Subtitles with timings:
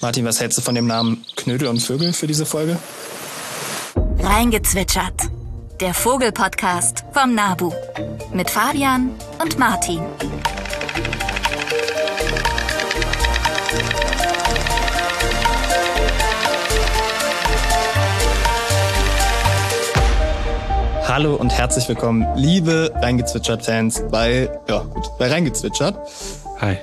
[0.00, 2.78] Martin, was hältst du von dem Namen Knödel und Vögel für diese Folge?
[4.18, 5.14] Reingezwitschert.
[5.80, 7.72] Der Vogelpodcast vom Nabu.
[8.32, 9.10] Mit Fabian
[9.42, 10.00] und Martin.
[21.08, 25.96] Hallo und herzlich willkommen, liebe Reingezwitschert-Fans bei, ja gut, bei Reingezwitschert.
[26.60, 26.76] Hi.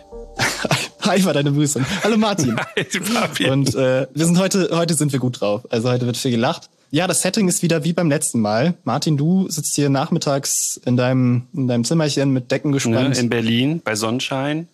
[1.06, 1.86] Hi, war deine Begrüßung.
[2.04, 2.56] Hallo Martin.
[2.78, 3.52] Hi, Fabian.
[3.52, 5.64] Und äh, wir sind heute, heute sind wir gut drauf.
[5.70, 6.70] Also heute wird viel gelacht.
[6.92, 8.76] Ja, das Setting ist wieder wie beim letzten Mal.
[8.84, 13.10] Martin, du sitzt hier nachmittags in deinem, in deinem Zimmerchen mit Decken gespannt.
[13.16, 14.68] Ne, in Berlin bei Sonnenschein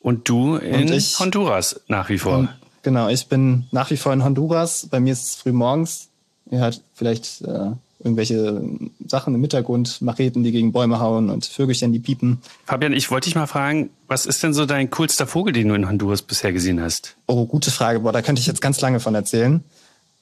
[0.00, 2.48] und du in Und ich- Honduras nach wie vor.
[2.82, 4.86] Genau, ich bin nach wie vor in Honduras.
[4.90, 6.08] Bei mir ist es früh morgens.
[6.50, 8.62] Ihr hört vielleicht äh, irgendwelche
[9.06, 12.38] Sachen im Hintergrund, Macheten, die gegen Bäume hauen und Vögelchen, die piepen.
[12.64, 15.74] Fabian, ich wollte dich mal fragen, was ist denn so dein coolster Vogel, den du
[15.74, 17.16] in Honduras bisher gesehen hast?
[17.26, 18.00] Oh, gute Frage.
[18.00, 19.62] Boah, da könnte ich jetzt ganz lange von erzählen.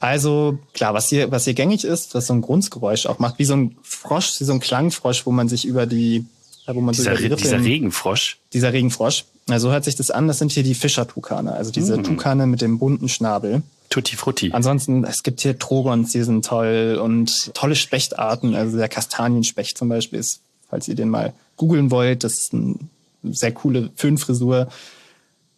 [0.01, 3.45] Also, klar, was hier, was hier gängig ist, was so ein Grunzgeräusch auch macht, wie
[3.45, 6.25] so ein Frosch, wie so ein Klangfrosch, wo man sich über die,
[6.69, 8.39] äh, wo man so Dieser, Rippe dieser in- Regenfrosch.
[8.53, 9.25] dieser Regenfrosch.
[9.49, 10.29] Also so hört sich das an.
[10.29, 12.05] Das sind hier die Fischertukane, also diese Mhm.
[12.05, 13.63] Tukane mit dem bunten Schnabel.
[13.91, 14.51] Tutti Frutti.
[14.53, 18.55] Ansonsten, es gibt hier Trogons, die sind toll und tolle Spechtarten.
[18.55, 22.75] Also der Kastanienspecht zum Beispiel ist, falls ihr den mal googeln wollt, das ist eine
[23.25, 24.69] sehr coole Föhnfrisur.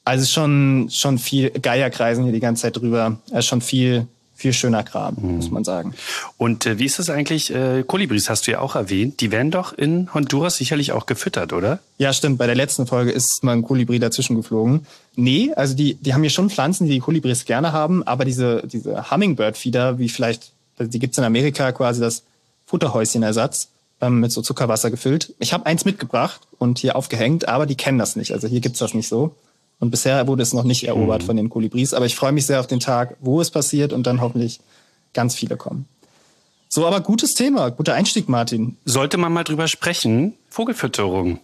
[0.04, 3.18] Also schon, schon viel Geier kreisen hier die ganze Zeit drüber.
[3.32, 4.06] Also schon viel,
[4.40, 5.92] viel schöner Kram, muss man sagen.
[6.38, 7.54] Und äh, wie ist das eigentlich?
[7.54, 9.20] Äh, Kolibris hast du ja auch erwähnt.
[9.20, 11.80] Die werden doch in Honduras sicherlich auch gefüttert, oder?
[11.98, 12.38] Ja, stimmt.
[12.38, 14.86] Bei der letzten Folge ist mal ein Kolibri dazwischen geflogen.
[15.14, 18.66] Nee, also die, die haben hier schon Pflanzen, die die Kolibris gerne haben, aber diese,
[18.66, 22.22] diese Hummingbird-Fieder, wie vielleicht, also die gibt's in Amerika quasi das
[22.64, 23.68] Futterhäuschenersatz,
[24.00, 25.34] ähm, mit so Zuckerwasser gefüllt.
[25.38, 28.32] Ich habe eins mitgebracht und hier aufgehängt, aber die kennen das nicht.
[28.32, 29.34] Also hier gibt's das nicht so.
[29.80, 32.60] Und bisher wurde es noch nicht erobert von den Kolibris, aber ich freue mich sehr
[32.60, 34.60] auf den Tag, wo es passiert und dann hoffentlich
[35.14, 35.86] ganz viele kommen.
[36.68, 38.76] So, aber gutes Thema, guter Einstieg, Martin.
[38.84, 40.34] Sollte man mal drüber sprechen.
[40.50, 41.40] Vogelfütterung.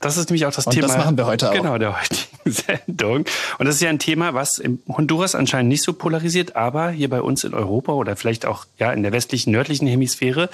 [0.00, 0.86] Das ist nämlich auch das Und Thema.
[0.88, 1.54] das machen wir heute auch.
[1.54, 2.28] Genau, der heutigen
[2.86, 3.24] Sendung.
[3.58, 7.08] Und das ist ja ein Thema, was in Honduras anscheinend nicht so polarisiert, aber hier
[7.08, 10.50] bei uns in Europa oder vielleicht auch ja in der westlichen, nördlichen Hemisphäre.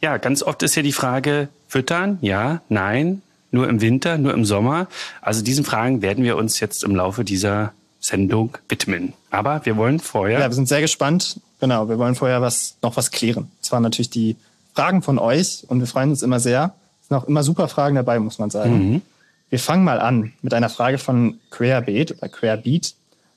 [0.00, 2.18] Ja, ganz oft ist ja die Frage, füttern?
[2.22, 4.88] Ja, nein, nur im Winter, nur im Sommer.
[5.20, 9.12] Also diesen Fragen werden wir uns jetzt im Laufe dieser Sendung widmen.
[9.30, 11.40] Aber wir wollen vorher Ja, wir sind sehr gespannt.
[11.60, 13.50] Genau, wir wollen vorher was, noch was klären.
[13.60, 14.36] Das waren natürlich die
[14.74, 16.74] Fragen von euch und wir freuen uns immer sehr.
[17.02, 19.02] Es sind auch immer super Fragen dabei, muss man sagen.
[19.48, 22.94] Wir fangen mal an mit einer Frage von Querbeat oder Querbeat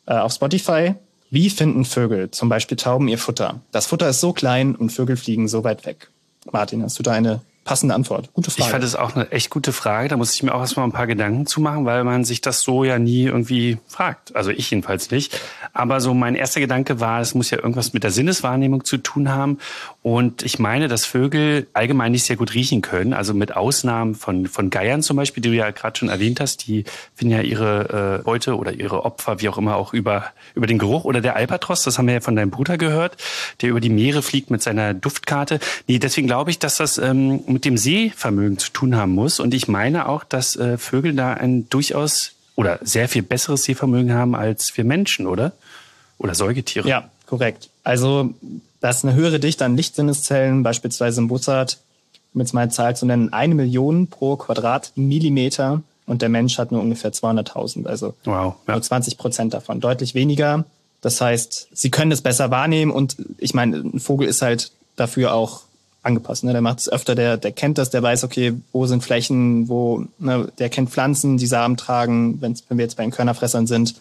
[0.07, 0.95] äh, auf Spotify.
[1.29, 3.61] Wie finden Vögel, zum Beispiel Tauben, ihr Futter?
[3.71, 6.09] Das Futter ist so klein und Vögel fliegen so weit weg.
[6.51, 8.33] Martin, hast du da eine passende Antwort?
[8.33, 8.65] Gute Frage.
[8.65, 10.07] Ich fand es auch eine echt gute Frage.
[10.07, 12.61] Da muss ich mir auch erstmal ein paar Gedanken zu machen, weil man sich das
[12.61, 14.35] so ja nie irgendwie fragt.
[14.35, 15.39] Also ich jedenfalls nicht.
[15.71, 19.29] Aber so mein erster Gedanke war, es muss ja irgendwas mit der Sinneswahrnehmung zu tun
[19.29, 19.59] haben.
[20.01, 23.13] Und ich meine, dass Vögel allgemein nicht sehr gut riechen können.
[23.13, 26.65] Also mit Ausnahmen von, von Geiern zum Beispiel, die du ja gerade schon erwähnt hast.
[26.67, 30.67] Die finden ja ihre äh, Beute oder ihre Opfer, wie auch immer, auch über, über
[30.67, 31.03] den Geruch.
[31.03, 33.17] Oder der Albatros, das haben wir ja von deinem Bruder gehört,
[33.61, 35.59] der über die Meere fliegt mit seiner Duftkarte.
[35.87, 39.41] Nee, deswegen glaube ich, dass das ähm, mit dem Sehvermögen zu tun haben muss.
[39.41, 44.13] Und ich meine auch, dass äh, Vögel da ein durchaus oder sehr viel besseres Sehvermögen
[44.13, 45.51] haben als wir Menschen, oder?
[46.17, 46.87] Oder Säugetiere.
[46.87, 47.69] Ja, korrekt.
[47.83, 48.33] Also,
[48.81, 51.77] da ist eine höhere Dichte an Lichtsinneszellen, beispielsweise im Bussard,
[52.33, 56.71] um jetzt mal eine Zahl zu nennen, eine Million pro Quadratmillimeter und der Mensch hat
[56.71, 58.55] nur ungefähr 200.000, also Wow.
[58.67, 58.73] Ja.
[58.73, 60.65] nur 20 Prozent davon, deutlich weniger.
[61.01, 65.33] Das heißt, sie können es besser wahrnehmen und ich meine, ein Vogel ist halt dafür
[65.33, 65.61] auch
[66.03, 66.43] angepasst.
[66.43, 66.51] Ne?
[66.51, 70.03] Der macht es öfter, der, der kennt das, der weiß, okay, wo sind Flächen, wo,
[70.17, 73.95] ne, der kennt Pflanzen, die Samen tragen, wenn wir jetzt bei den Körnerfressern sind.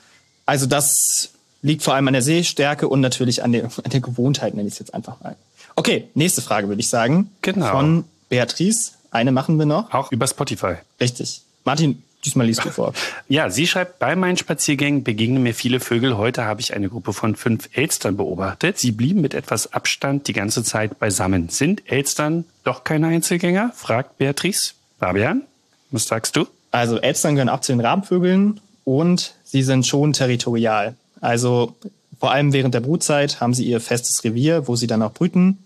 [0.46, 1.30] Also das
[1.62, 4.74] liegt vor allem an der Sehstärke und natürlich an der, an der Gewohnheit, nenne ich
[4.74, 5.36] es jetzt einfach mal.
[5.76, 7.30] Okay, nächste Frage würde ich sagen.
[7.42, 7.70] Genau.
[7.70, 8.92] Von Beatrice.
[9.10, 9.92] Eine machen wir noch.
[9.92, 10.74] Auch über Spotify.
[11.00, 11.42] Richtig.
[11.64, 12.92] Martin, diesmal liest du vor.
[13.28, 16.16] Ja, sie schreibt, bei meinen Spaziergängen begegnen mir viele Vögel.
[16.16, 18.78] Heute habe ich eine Gruppe von fünf Elstern beobachtet.
[18.78, 21.49] Sie blieben mit etwas Abstand die ganze Zeit beisammen.
[21.49, 23.72] Sind Elstern doch keine Einzelgänger?
[23.75, 24.72] fragt Beatrice.
[24.99, 25.43] Fabian,
[25.90, 26.46] was sagst du?
[26.70, 30.96] Also Elstern gehören auch zu den Rabenvögeln und sie sind schon territorial.
[31.20, 31.75] Also
[32.19, 35.59] vor allem während der Brutzeit haben sie ihr festes Revier, wo sie dann auch brüten.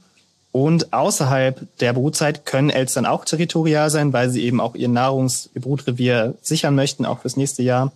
[0.52, 5.48] Und außerhalb der Brutzeit können Elstern auch territorial sein, weil sie eben auch ihr Nahrungs-,
[5.54, 7.90] ihr Brutrevier sichern möchten, auch fürs nächste Jahr.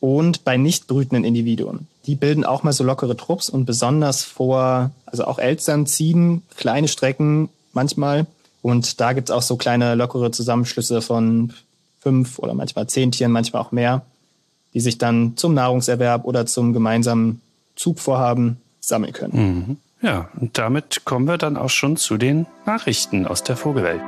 [0.00, 1.86] Und bei nicht brütenden Individuen.
[2.06, 6.88] Die bilden auch mal so lockere Trupps und besonders vor, also auch Elstern ziehen kleine
[6.88, 8.26] Strecken manchmal.
[8.62, 11.52] Und da gibt's auch so kleine lockere Zusammenschlüsse von
[12.00, 14.02] fünf oder manchmal zehn Tieren, manchmal auch mehr.
[14.74, 17.40] Die sich dann zum Nahrungserwerb oder zum gemeinsamen
[17.76, 19.56] Zugvorhaben sammeln können.
[19.66, 19.76] Mhm.
[20.02, 24.00] Ja, und damit kommen wir dann auch schon zu den Nachrichten aus der Vogelwelt.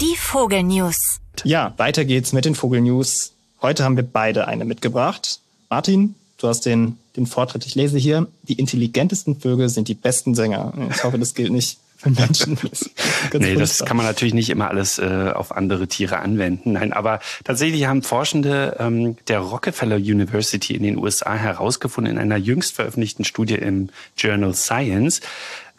[0.00, 1.20] Die Vogelnews.
[1.44, 3.32] Ja, weiter geht's mit den Vogelnews.
[3.60, 5.40] Heute haben wir beide eine mitgebracht.
[5.68, 7.66] Martin, du hast den, den Vortritt.
[7.66, 10.72] Ich lese hier, die intelligentesten Vögel sind die besten Sänger.
[10.90, 12.56] Ich hoffe, das gilt nicht für Menschen.
[12.62, 12.90] Das
[13.40, 16.72] nee, das kann man natürlich nicht immer alles äh, auf andere Tiere anwenden.
[16.72, 22.36] Nein, aber tatsächlich haben Forschende ähm, der Rockefeller University in den USA herausgefunden in einer
[22.36, 25.20] jüngst veröffentlichten Studie im Journal Science,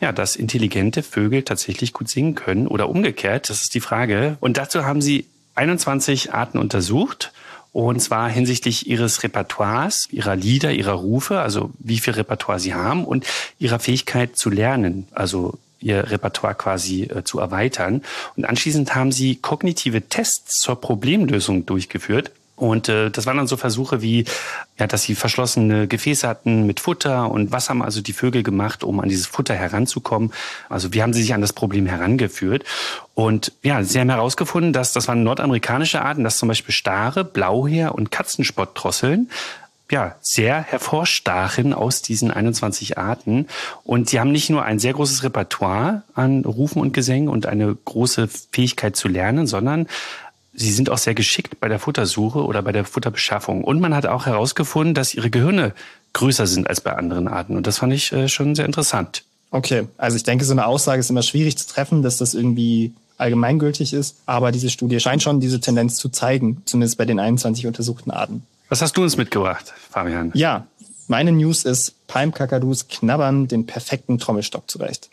[0.01, 3.49] ja, dass intelligente Vögel tatsächlich gut singen können oder umgekehrt.
[3.49, 4.37] Das ist die Frage.
[4.41, 5.25] Und dazu haben sie
[5.55, 7.31] 21 Arten untersucht.
[7.71, 13.05] Und zwar hinsichtlich ihres Repertoires, ihrer Lieder, ihrer Rufe, also wie viel Repertoire sie haben
[13.05, 13.25] und
[13.59, 18.01] ihrer Fähigkeit zu lernen, also ihr Repertoire quasi äh, zu erweitern.
[18.35, 22.31] Und anschließend haben sie kognitive Tests zur Problemlösung durchgeführt.
[22.59, 24.25] Und äh, das waren dann so Versuche wie,
[24.77, 28.83] ja, dass sie verschlossene Gefäße hatten mit Futter und was haben also die Vögel gemacht,
[28.83, 30.33] um an dieses Futter heranzukommen.
[30.67, 32.65] Also wie haben sie sich an das Problem herangeführt.
[33.15, 37.95] Und ja, sie haben herausgefunden, dass das waren nordamerikanische Arten, dass zum Beispiel Stare, Blauheer
[37.95, 39.29] und Katzenspott-Drosseln
[39.91, 43.47] ja, sehr hervorstachen aus diesen 21 Arten.
[43.83, 47.75] Und sie haben nicht nur ein sehr großes Repertoire an Rufen und Gesängen und eine
[47.75, 49.87] große Fähigkeit zu lernen, sondern
[50.53, 53.63] sie sind auch sehr geschickt bei der Futtersuche oder bei der Futterbeschaffung.
[53.63, 55.73] Und man hat auch herausgefunden, dass ihre Gehirne
[56.13, 57.55] größer sind als bei anderen Arten.
[57.55, 59.23] Und das fand ich äh, schon sehr interessant.
[59.51, 62.93] Okay, also ich denke, so eine Aussage ist immer schwierig zu treffen, dass das irgendwie
[63.17, 64.17] allgemeingültig ist.
[64.25, 68.43] Aber diese Studie scheint schon diese Tendenz zu zeigen, zumindest bei den 21 untersuchten Arten.
[68.69, 70.31] Was hast du uns mitgebracht, Fabian?
[70.35, 70.67] Ja,
[71.07, 75.09] meine News ist, Palmkakadus knabbern den perfekten Trommelstock zurecht.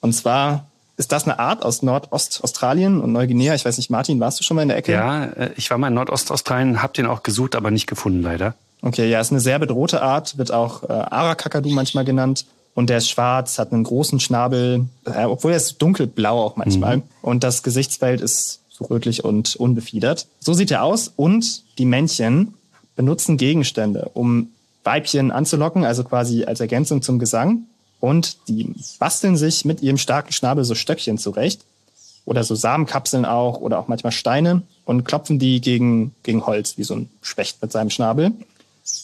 [0.00, 3.54] Und zwar ist das eine Art aus Nordostaustralien und Neuguinea.
[3.54, 4.92] Ich weiß nicht, Martin, warst du schon mal in der Ecke?
[4.92, 8.54] Ja, äh, ich war mal in Nordostaustralien, habe den auch gesucht, aber nicht gefunden leider.
[8.82, 12.46] Okay, ja, ist eine sehr bedrohte Art, wird auch äh, Arakakadu manchmal genannt.
[12.74, 16.98] Und der ist schwarz, hat einen großen Schnabel, äh, obwohl er ist dunkelblau auch manchmal.
[16.98, 17.02] Mhm.
[17.22, 20.28] Und das Gesichtsfeld ist so rötlich und unbefiedert.
[20.38, 21.10] So sieht er aus.
[21.16, 22.54] Und die Männchen
[22.96, 24.48] benutzen Gegenstände, um
[24.84, 27.66] Weibchen anzulocken, also quasi als Ergänzung zum Gesang.
[28.00, 31.62] Und die basteln sich mit ihrem starken Schnabel so Stöckchen zurecht.
[32.24, 36.82] Oder so Samenkapseln auch oder auch manchmal Steine und klopfen die gegen, gegen Holz, wie
[36.82, 38.32] so ein Specht mit seinem Schnabel.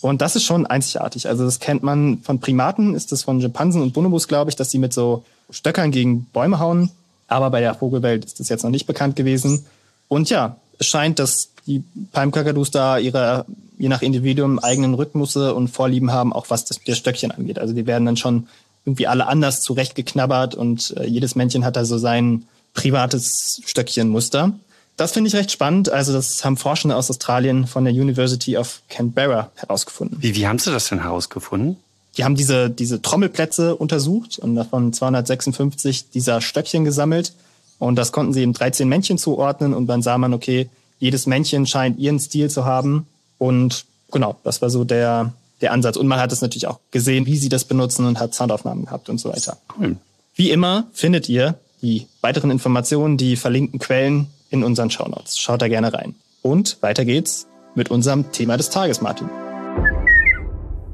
[0.00, 1.28] Und das ist schon einzigartig.
[1.28, 4.70] Also das kennt man von Primaten, ist das von Schimpansen und Bonobos, glaube ich, dass
[4.70, 6.90] die mit so Stöckern gegen Bäume hauen.
[7.28, 9.64] Aber bei der Vogelwelt ist das jetzt noch nicht bekannt gewesen.
[10.08, 13.46] Und ja, es scheint, dass die Palmkakadus da ihre,
[13.82, 17.58] je nach Individuum, eigenen Rhythmusse und Vorlieben haben, auch was das, das Stöckchen angeht.
[17.58, 18.46] Also die werden dann schon
[18.84, 22.44] irgendwie alle anders zurechtgeknabbert und äh, jedes Männchen hat da so sein
[22.74, 24.52] privates Stöckchenmuster.
[24.96, 25.90] Das finde ich recht spannend.
[25.90, 30.16] Also das haben Forschende aus Australien von der University of Canberra herausgefunden.
[30.20, 31.76] Wie, wie haben sie das denn herausgefunden?
[32.16, 37.32] Die haben diese, diese Trommelplätze untersucht und davon 256 dieser Stöckchen gesammelt.
[37.80, 40.68] Und das konnten sie in 13 Männchen zuordnen und dann sah man, okay,
[41.00, 43.08] jedes Männchen scheint ihren Stil zu haben.
[43.42, 45.96] Und genau, das war so der, der Ansatz.
[45.96, 49.08] Und man hat es natürlich auch gesehen, wie sie das benutzen und hat Soundaufnahmen gehabt
[49.08, 49.56] und so weiter.
[49.76, 49.96] Cool.
[50.36, 55.38] Wie immer findet ihr die weiteren Informationen, die verlinkten Quellen in unseren Shownotes.
[55.38, 56.14] Schaut da gerne rein.
[56.40, 59.28] Und weiter geht's mit unserem Thema des Tages, Martin.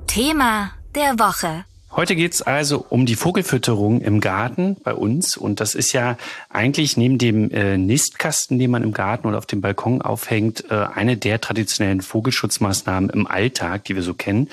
[0.07, 1.67] Thema der Woche.
[1.91, 5.37] Heute geht's also um die Vogelfütterung im Garten bei uns.
[5.37, 6.17] Und das ist ja
[6.51, 10.75] eigentlich neben dem äh, Nistkasten, den man im Garten oder auf dem Balkon aufhängt, äh,
[10.95, 14.49] eine der traditionellen Vogelschutzmaßnahmen im Alltag, die wir so kennen.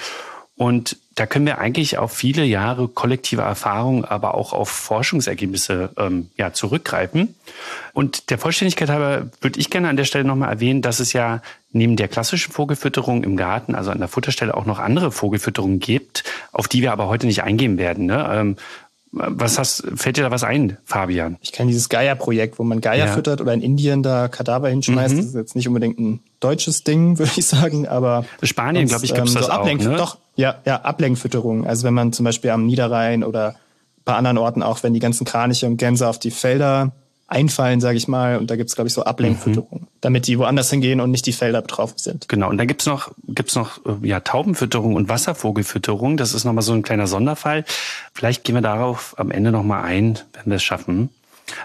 [0.57, 6.29] Und da können wir eigentlich auf viele Jahre kollektive Erfahrung, aber auch auf Forschungsergebnisse ähm,
[6.37, 7.35] ja, zurückgreifen.
[7.93, 11.41] Und der Vollständigkeit halber würde ich gerne an der Stelle nochmal erwähnen, dass es ja
[11.75, 16.23] neben der klassischen Vogelfütterung im Garten, also an der Futterstelle, auch noch andere Vogelfütterungen gibt,
[16.51, 18.05] auf die wir aber heute nicht eingehen werden.
[18.05, 18.27] Ne?
[18.31, 18.55] Ähm,
[19.11, 21.37] was hast, fällt dir da was ein, Fabian?
[21.41, 23.13] Ich kenne dieses Geier-Projekt, wo man Geier ja.
[23.13, 25.13] füttert oder in Indien da Kadaver hinschmeißt.
[25.13, 25.17] Mhm.
[25.17, 29.13] Das ist jetzt nicht unbedingt ein deutsches Ding, würde ich sagen, aber Spanien, glaube ich,
[29.13, 29.65] gibt es ähm, so das auch.
[29.65, 29.95] Ne?
[29.97, 31.65] Doch, ja, ja, Ablenkfütterung.
[31.65, 33.55] Also wenn man zum Beispiel am Niederrhein oder
[34.03, 36.91] bei anderen Orten auch, wenn die ganzen Kraniche und Gänse auf die Felder
[37.27, 38.37] einfallen, sage ich mal.
[38.37, 39.87] Und da gibt's glaube ich, so Ablenkfütterung, mhm.
[40.01, 42.29] damit die woanders hingehen und nicht die Felder betroffen sind.
[42.29, 46.17] Genau, und dann gibt's noch, gibt's noch äh, ja, Taubenfütterung und Wasservogelfütterung.
[46.17, 47.65] Das ist nochmal so ein kleiner Sonderfall.
[48.13, 51.09] Vielleicht gehen wir darauf am Ende nochmal ein, wenn wir es schaffen.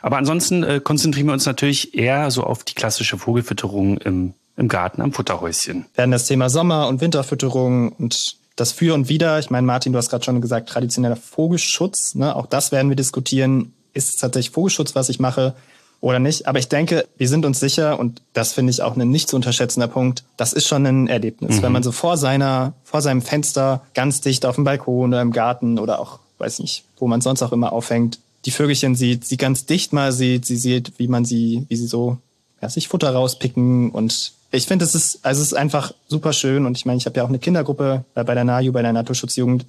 [0.02, 4.69] Aber ansonsten äh, konzentrieren wir uns natürlich eher so auf die klassische Vogelfütterung im, im
[4.69, 5.87] Garten am Futterhäuschen.
[5.95, 9.38] Wir werden das Thema Sommer- und Winterfütterung und das Für und Wider.
[9.38, 12.14] Ich meine, Martin, du hast gerade schon gesagt, traditioneller Vogelschutz.
[12.14, 12.35] Ne?
[12.37, 15.55] Auch das werden wir diskutieren ist es tatsächlich Vogelschutz, was ich mache.
[16.01, 16.49] oder nicht.
[16.49, 19.37] Aber ich denke, wir sind uns sicher und das finde ich auch ein nicht zu
[19.37, 20.25] unterschätzender Punkt.
[20.39, 21.63] Das ist schon ein Erlebnis, mhm.
[21.63, 25.33] wenn man so vor seiner, vor seinem Fenster ganz dicht auf dem Balkon oder im
[25.33, 29.37] Garten oder auch, weiß nicht, wo man sonst auch immer aufhängt, die Vögelchen sieht, sie
[29.37, 32.17] ganz dicht mal sieht, sie sieht, wie man sie, wie sie so,
[32.63, 36.67] ja, sich Futter rauspicken und ich finde, es ist, also es ist einfach super schön
[36.67, 39.65] und ich meine, ich habe ja auch eine Kindergruppe bei der NAJU, bei der Naturschutzjugend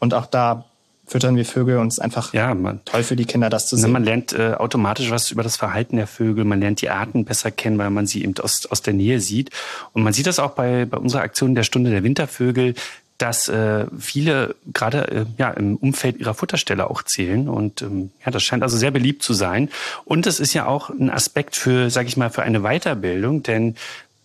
[0.00, 0.64] und auch da
[1.06, 3.76] füttern wir Vögel und es ist einfach ja, man, toll für die Kinder, das zu
[3.76, 3.92] sehen.
[3.92, 7.50] Man lernt äh, automatisch was über das Verhalten der Vögel, man lernt die Arten besser
[7.50, 9.50] kennen, weil man sie eben aus, aus der Nähe sieht.
[9.92, 12.74] Und man sieht das auch bei, bei unserer Aktion der Stunde der Wintervögel,
[13.18, 18.32] dass äh, viele gerade äh, ja im Umfeld ihrer Futterstelle auch zählen und ähm, ja
[18.32, 19.70] das scheint also sehr beliebt zu sein
[20.04, 23.76] und es ist ja auch ein Aspekt für sage ich mal für eine Weiterbildung denn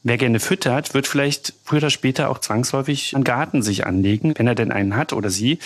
[0.02, 4.48] Wer gerne füttert, wird vielleicht früher oder später auch zwangsläufig einen Garten sich anlegen, wenn
[4.48, 5.60] er denn einen hat oder sie.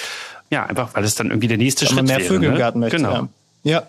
[0.53, 2.07] Ja, einfach, weil es dann irgendwie der nächste Schritt ist.
[2.07, 2.55] Mehr Vögel ne?
[2.55, 2.97] im Garten möchte.
[2.97, 3.13] Genau.
[3.13, 3.27] Ja.
[3.63, 3.83] ja.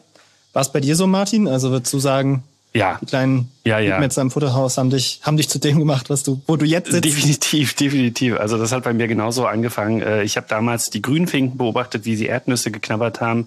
[0.55, 1.47] War es bei dir so, Martin?
[1.47, 2.43] Also würdest du sagen,
[2.73, 2.97] ja.
[3.03, 3.99] die kleinen ja, ja.
[3.99, 6.91] Metzger im Futterhaus haben dich, haben dich zu dem gemacht, was du, wo du jetzt
[6.91, 7.05] sitzt?
[7.05, 8.39] Definitiv, definitiv.
[8.39, 10.01] Also das hat bei mir genauso angefangen.
[10.01, 13.47] Äh, ich habe damals die Grünfinken beobachtet, wie sie Erdnüsse geknabbert haben.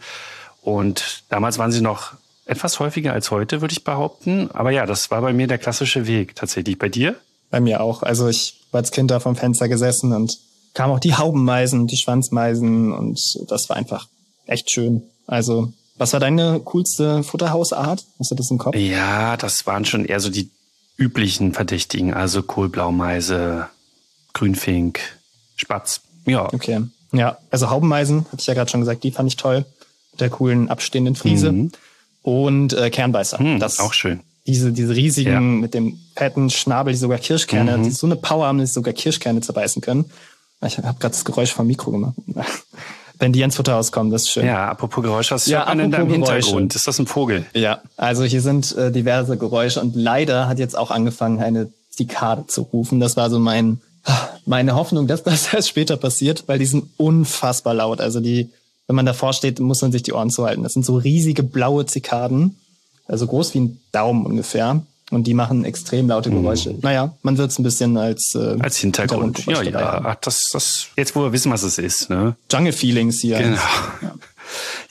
[0.61, 2.13] Und damals waren sie noch
[2.45, 4.51] etwas häufiger als heute, würde ich behaupten.
[4.53, 6.77] Aber ja, das war bei mir der klassische Weg tatsächlich.
[6.77, 7.15] Bei dir?
[7.49, 8.03] Bei mir auch.
[8.03, 10.37] Also ich war als Kind da vom Fenster gesessen und
[10.77, 13.19] kamen auch die Haubenmeisen, die Schwanzmeisen und
[13.49, 14.07] das war einfach
[14.45, 15.01] echt schön.
[15.25, 18.05] Also, was war deine coolste Futterhausart?
[18.19, 18.75] Hast du das im Kopf?
[18.75, 20.51] Ja, das waren schon eher so die
[20.95, 23.69] üblichen Verdächtigen, also Kohlblaumeise,
[24.33, 24.99] Grünfink,
[25.55, 26.01] Spatz.
[26.27, 26.45] Ja.
[26.53, 26.81] Okay.
[27.11, 29.65] Ja, also Haubenmeisen, hatte ich ja gerade schon gesagt, die fand ich toll.
[30.11, 31.53] Mit der coolen abstehenden Friese.
[31.53, 31.71] Mhm.
[32.21, 33.41] Und äh, Kernbeißer.
[33.41, 34.19] Mhm, das auch schön.
[34.45, 35.39] Diese, diese riesigen ja.
[35.39, 37.83] mit dem fetten Schnabel, die sogar Kirschkerne, mhm.
[37.83, 40.05] die so eine Power haben, dass sie sogar Kirschkerne zerbeißen können.
[40.65, 42.15] Ich habe gerade das Geräusch vom Mikro gemacht.
[43.19, 44.45] Wenn die ins Futterhaus kommen, das ist schön.
[44.45, 46.75] Ja, apropos Geräusch, was ja, in deinem Hintergrund?
[46.75, 47.45] Ist das ein Vogel?
[47.53, 52.45] Ja, also hier sind äh, diverse Geräusche und leider hat jetzt auch angefangen, eine Zikade
[52.45, 52.99] zu rufen.
[52.99, 53.81] Das war so mein
[54.45, 58.01] meine Hoffnung, dass das erst später passiert, weil die sind unfassbar laut.
[58.01, 58.49] Also die,
[58.87, 60.63] wenn man davor steht, muss man sich die Ohren zuhalten.
[60.63, 62.57] Das sind so riesige blaue Zikaden,
[63.05, 64.81] also groß wie ein Daumen ungefähr.
[65.09, 66.73] Und die machen extrem laute Geräusche.
[66.73, 66.79] Mhm.
[66.81, 69.45] Naja, man wird es ein bisschen als, äh, als Hintergrund.
[69.45, 70.01] Ja, ja.
[70.03, 72.09] Ach, das, das, jetzt, wo wir wissen, was es ist.
[72.09, 72.35] Ne?
[72.51, 73.37] Jungle Feelings hier.
[73.37, 73.61] Genau.
[74.01, 74.13] Ja.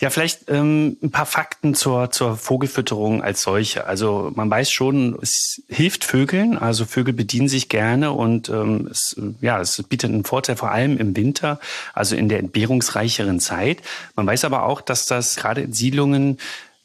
[0.01, 3.87] Ja, vielleicht ähm, ein paar Fakten zur, zur Vogelfütterung als solche.
[3.87, 6.59] Also man weiß schon, es hilft Vögeln.
[6.59, 10.99] Also Vögel bedienen sich gerne und ähm, es, ja, es bietet einen Vorteil vor allem
[10.99, 11.59] im Winter,
[11.95, 13.79] also in der entbehrungsreicheren Zeit.
[14.15, 16.39] Man weiß aber auch, dass das gerade in Siedlungen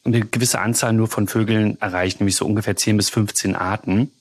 [0.04, 4.12] eine gewisse Anzahl nur von Vögeln erreicht, nämlich so ungefähr 10 bis 15 Arten.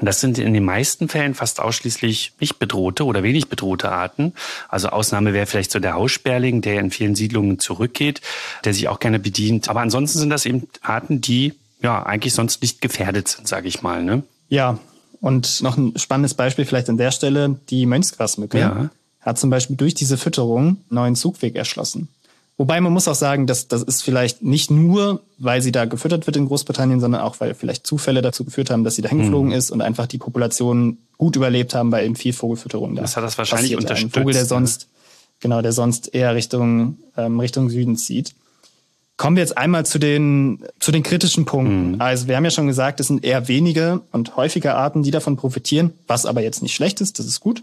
[0.00, 4.32] Das sind in den meisten Fällen fast ausschließlich nicht bedrohte oder wenig bedrohte Arten.
[4.68, 8.20] Also Ausnahme wäre vielleicht so der Haussperling, der in vielen Siedlungen zurückgeht,
[8.64, 9.68] der sich auch gerne bedient.
[9.68, 13.82] Aber ansonsten sind das eben Arten, die ja eigentlich sonst nicht gefährdet sind, sage ich
[13.82, 14.04] mal.
[14.04, 14.22] Ne?
[14.48, 14.78] Ja,
[15.20, 18.90] und noch ein spannendes Beispiel vielleicht an der Stelle, die Mönchsgrasmücke ja.
[19.20, 22.08] hat zum Beispiel durch diese Fütterung einen neuen Zugweg erschlossen.
[22.58, 26.26] Wobei man muss auch sagen, dass das ist vielleicht nicht nur, weil sie da gefüttert
[26.26, 29.50] wird in Großbritannien, sondern auch, weil vielleicht Zufälle dazu geführt haben, dass sie da hingeflogen
[29.50, 29.54] mhm.
[29.54, 33.02] ist und einfach die Population gut überlebt haben, weil eben viel Vogelfütterung da.
[33.02, 33.80] Das hat das wahrscheinlich passiert.
[33.80, 34.16] unterstützt.
[34.16, 34.86] Ein Vogel, der sonst, ne?
[35.38, 38.34] genau, der sonst eher Richtung, ähm, Richtung Süden zieht.
[39.16, 41.92] Kommen wir jetzt einmal zu den, zu den kritischen Punkten.
[41.92, 42.00] Mhm.
[42.00, 45.36] Also wir haben ja schon gesagt, es sind eher wenige und häufige Arten, die davon
[45.36, 47.62] profitieren, was aber jetzt nicht schlecht ist, das ist gut.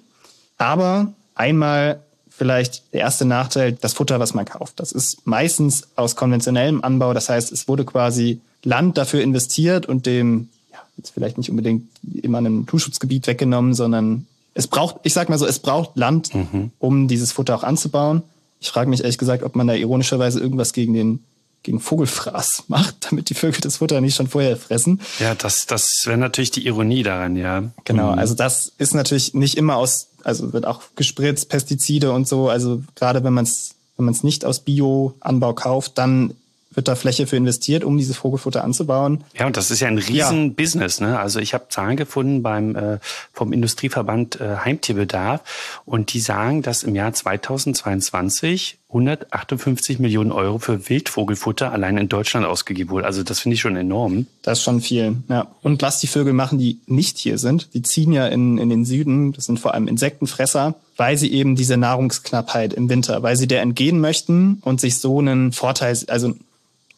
[0.58, 2.00] Aber einmal
[2.38, 4.80] vielleicht der erste Nachteil, das Futter, was man kauft.
[4.80, 7.13] Das ist meistens aus konventionellem Anbau.
[7.13, 11.88] Das heißt, es wurde quasi Land dafür investiert und dem, ja, jetzt vielleicht nicht unbedingt
[12.22, 16.72] immer einem Naturschutzgebiet weggenommen, sondern es braucht, ich sag mal so, es braucht Land, mhm.
[16.80, 18.24] um dieses Futter auch anzubauen.
[18.60, 21.24] Ich frage mich ehrlich gesagt, ob man da ironischerweise irgendwas gegen den
[21.65, 25.01] gegen Vogelfraß macht, damit die Vögel das Futter nicht schon vorher fressen.
[25.20, 27.63] Ja, das, das wäre natürlich die Ironie daran, ja.
[27.86, 28.20] Genau, mhm.
[28.20, 32.50] also das ist natürlich nicht immer aus also wird auch gespritzt, Pestizide und so.
[32.50, 36.34] Also gerade wenn man es wenn man es nicht aus Bio-Anbau kauft, dann
[36.75, 39.24] wird da Fläche für investiert, um dieses Vogelfutter anzubauen.
[39.38, 40.88] Ja, und das ist ja ein riesen ja.
[41.00, 41.20] Ne?
[41.20, 43.00] Also ich habe Zahlen gefunden beim äh,
[43.34, 50.88] vom Industrieverband äh, Heimtierbedarf und die sagen, dass im Jahr 2022 158 Millionen Euro für
[50.89, 53.05] Wildvogelfutter allein in Deutschland ausgegeben wurde.
[53.05, 54.27] Also das finde ich schon enorm.
[54.41, 55.17] Das ist schon viel.
[55.27, 55.48] Ja.
[55.62, 58.86] Und was die Vögel machen, die nicht hier sind, die ziehen ja in, in den
[58.86, 63.48] Süden, das sind vor allem Insektenfresser, weil sie eben diese Nahrungsknappheit im Winter, weil sie
[63.48, 66.36] der entgehen möchten und sich so einen Vorteil, also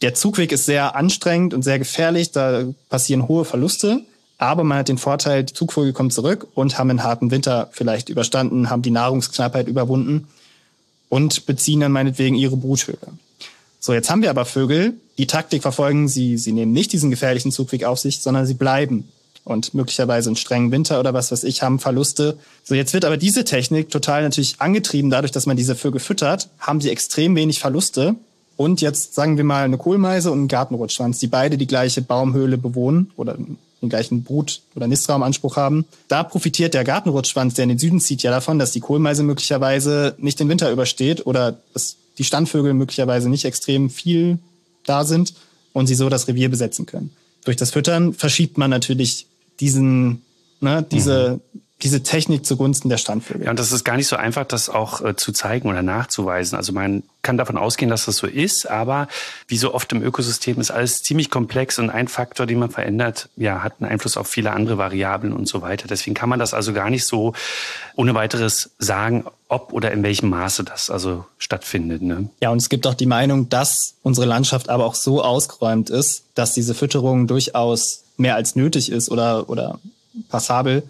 [0.02, 4.02] der Zugweg ist sehr anstrengend und sehr gefährlich, da passieren hohe Verluste.
[4.38, 8.10] Aber man hat den Vorteil, die Zugvögel kommen zurück und haben einen harten Winter vielleicht
[8.10, 10.28] überstanden, haben die Nahrungsknappheit überwunden
[11.10, 12.98] und beziehen dann meinetwegen ihre Bruthöhe.
[13.80, 17.52] So, jetzt haben wir aber Vögel, die Taktik verfolgen, sie, sie nehmen nicht diesen gefährlichen
[17.52, 19.10] Zugweg auf sich, sondern sie bleiben.
[19.44, 22.38] Und möglicherweise einen strengen Winter oder was weiß ich, haben Verluste.
[22.66, 26.50] So, jetzt wird aber diese Technik total natürlich angetrieben, dadurch, dass man diese Vögel füttert,
[26.60, 28.16] haben sie extrem wenig Verluste.
[28.58, 32.58] Und jetzt sagen wir mal eine Kohlmeise und ein Gartenrotschwanz, die beide die gleiche Baumhöhle
[32.58, 33.38] bewohnen oder
[33.82, 35.86] den gleichen Brut- oder Nistraumanspruch haben.
[36.08, 40.16] Da profitiert der Gartenrotschwanz, der in den Süden zieht, ja davon, dass die Kohlmeise möglicherweise
[40.18, 44.40] nicht den Winter übersteht oder dass die Standvögel möglicherweise nicht extrem viel
[44.86, 45.36] da sind
[45.74, 47.12] und sie so das Revier besetzen können.
[47.46, 49.28] Durch das Füttern verschiebt man natürlich
[49.60, 50.24] diesen,
[50.60, 53.46] ne, diese, mhm diese Technik zugunsten der Standvögel.
[53.46, 56.58] Ja, und das ist gar nicht so einfach, das auch äh, zu zeigen oder nachzuweisen.
[56.58, 59.08] Also man kann davon ausgehen, dass das so ist, aber
[59.48, 63.30] wie so oft im Ökosystem ist alles ziemlich komplex und ein Faktor, den man verändert,
[63.36, 65.88] ja, hat einen Einfluss auf viele andere Variablen und so weiter.
[65.88, 67.34] Deswegen kann man das also gar nicht so
[67.96, 72.02] ohne weiteres sagen, ob oder in welchem Maße das also stattfindet.
[72.02, 72.30] Ne?
[72.42, 76.24] Ja, und es gibt auch die Meinung, dass unsere Landschaft aber auch so ausgeräumt ist,
[76.34, 79.80] dass diese Fütterung durchaus mehr als nötig ist oder, oder
[80.30, 80.84] passabel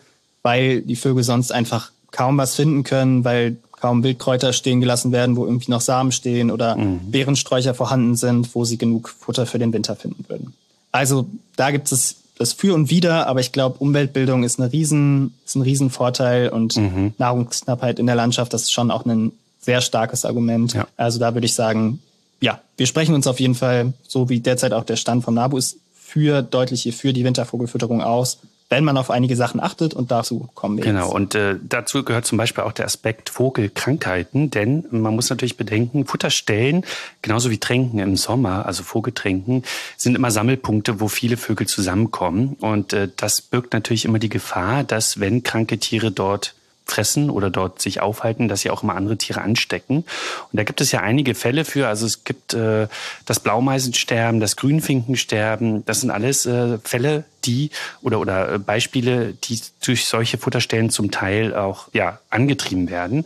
[0.48, 5.36] weil die Vögel sonst einfach kaum was finden können, weil kaum Wildkräuter stehen gelassen werden,
[5.36, 7.12] wo irgendwie noch Samen stehen oder mhm.
[7.12, 10.54] Beerensträucher vorhanden sind, wo sie genug Futter für den Winter finden würden.
[10.94, 11.28] Also
[11.58, 15.56] da gibt es das Für und Wider, aber ich glaube, Umweltbildung ist, eine riesen, ist
[15.56, 17.14] ein Riesenvorteil und mhm.
[17.18, 20.76] Nahrungsknappheit in der Landschaft, das ist schon auch ein sehr starkes Argument.
[20.76, 20.88] Ja.
[20.96, 22.00] Also da würde ich sagen,
[22.40, 25.58] ja, wir sprechen uns auf jeden Fall, so wie derzeit auch der Stand vom NABU
[25.58, 28.38] ist, für deutlich hier für die Wintervogelfütterung aus
[28.70, 31.14] wenn man auf einige Sachen achtet und dazu kommen wir Genau, jetzt.
[31.14, 36.06] und äh, dazu gehört zum Beispiel auch der Aspekt Vogelkrankheiten, denn man muss natürlich bedenken,
[36.06, 36.84] Futterstellen,
[37.22, 39.64] genauso wie Tränken im Sommer, also Vogeltränken,
[39.96, 44.84] sind immer Sammelpunkte, wo viele Vögel zusammenkommen und äh, das birgt natürlich immer die Gefahr,
[44.84, 46.54] dass wenn kranke Tiere dort
[46.92, 49.98] fressen oder dort sich aufhalten, dass sie auch immer andere Tiere anstecken.
[49.98, 50.06] Und
[50.52, 51.88] da gibt es ja einige Fälle für.
[51.88, 52.88] Also es gibt äh,
[53.26, 55.86] das Blaumeisensterben, das Grünfinkensterben.
[55.86, 61.12] Das sind alles äh, Fälle, die oder oder äh, Beispiele, die durch solche Futterstellen zum
[61.12, 63.26] Teil auch ja angetrieben werden.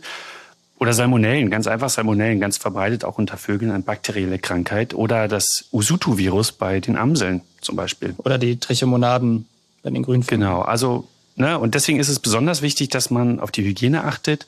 [0.82, 4.94] Oder Salmonellen, ganz einfach Salmonellen, ganz verbreitet auch unter Vögeln, eine bakterielle Krankheit.
[4.94, 8.16] Oder das Usutu-Virus bei den Amseln zum Beispiel.
[8.18, 9.46] Oder die Trichomonaden
[9.84, 10.40] bei den Grünfinken.
[10.40, 11.58] Genau, also Ne?
[11.58, 14.46] Und deswegen ist es besonders wichtig, dass man auf die Hygiene achtet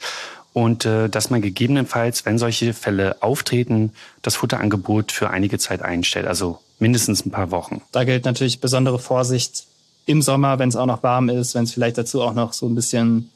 [0.52, 3.92] und äh, dass man gegebenenfalls, wenn solche Fälle auftreten,
[4.22, 7.82] das Futterangebot für einige Zeit einstellt, also mindestens ein paar Wochen.
[7.92, 9.66] Da gilt natürlich besondere Vorsicht
[10.06, 12.66] im Sommer, wenn es auch noch warm ist, wenn es vielleicht dazu auch noch so
[12.66, 13.30] ein bisschen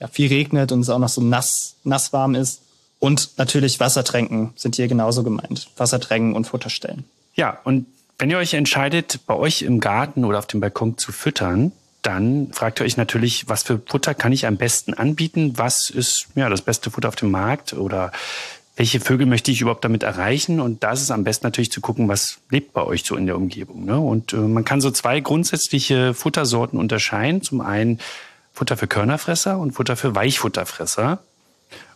[0.00, 2.62] ja, viel regnet und es auch noch so nass, nass warm ist.
[2.98, 5.68] Und natürlich Wassertränken sind hier genauso gemeint.
[5.76, 7.04] Wassertränken und Futterstellen.
[7.34, 7.86] Ja, und
[8.18, 12.52] wenn ihr euch entscheidet, bei euch im Garten oder auf dem Balkon zu füttern, dann
[12.52, 15.54] fragt ihr euch natürlich, was für Futter kann ich am besten anbieten?
[15.56, 18.12] Was ist ja das beste Futter auf dem Markt oder
[18.76, 20.60] welche Vögel möchte ich überhaupt damit erreichen?
[20.60, 23.26] Und da ist es am besten natürlich zu gucken, was lebt bei euch so in
[23.26, 23.84] der Umgebung.
[23.84, 23.98] Ne?
[23.98, 27.42] Und äh, man kann so zwei grundsätzliche Futtersorten unterscheiden.
[27.42, 28.00] Zum einen
[28.52, 31.20] Futter für Körnerfresser und Futter für Weichfutterfresser.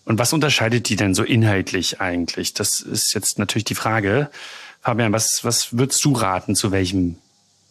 [0.05, 2.55] Und was unterscheidet die denn so inhaltlich eigentlich?
[2.55, 4.31] Das ist jetzt natürlich die Frage.
[4.83, 7.17] Fabian, was, was würdest du raten, zu welchem,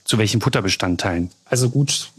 [0.03, 1.31] zu welchen Futterbestandteilen?
[1.45, 2.11] Also gut,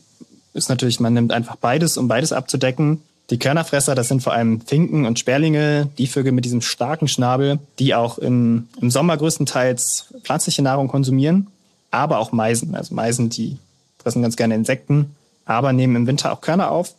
[0.56, 3.02] ist natürlich, man nimmt einfach beides, um beides abzudecken.
[3.30, 7.58] Die Körnerfresser, das sind vor allem Finken und Sperlinge, die Vögel mit diesem starken Schnabel,
[7.78, 11.48] die auch im, im Sommer größtenteils pflanzliche Nahrung konsumieren,
[11.90, 12.74] aber auch Meisen.
[12.74, 13.58] Also Meisen, die
[13.98, 16.94] fressen ganz gerne Insekten, aber nehmen im Winter auch Körner auf.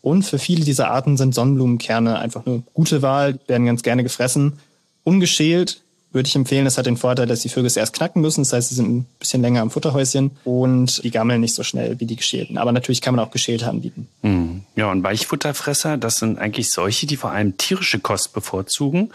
[0.00, 4.54] Und für viele dieser Arten sind Sonnenblumenkerne einfach nur gute Wahl, werden ganz gerne gefressen.
[5.02, 5.80] Ungeschält
[6.14, 6.64] würde ich empfehlen.
[6.64, 8.42] Das hat den Vorteil, dass die Vögel es erst knacken müssen.
[8.42, 11.98] Das heißt, sie sind ein bisschen länger am Futterhäuschen und die gammeln nicht so schnell
[12.00, 12.56] wie die geschälten.
[12.56, 14.08] Aber natürlich kann man auch geschälte anbieten.
[14.22, 14.62] Mhm.
[14.76, 19.10] Ja, und Weichfutterfresser, das sind eigentlich solche, die vor allem tierische Kost bevorzugen.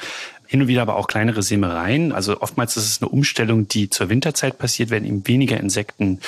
[0.45, 2.11] Hin und wieder aber auch kleinere Sämereien.
[2.11, 6.19] Also oftmals ist es eine Umstellung, die zur Winterzeit passiert, wenn eben weniger Insekten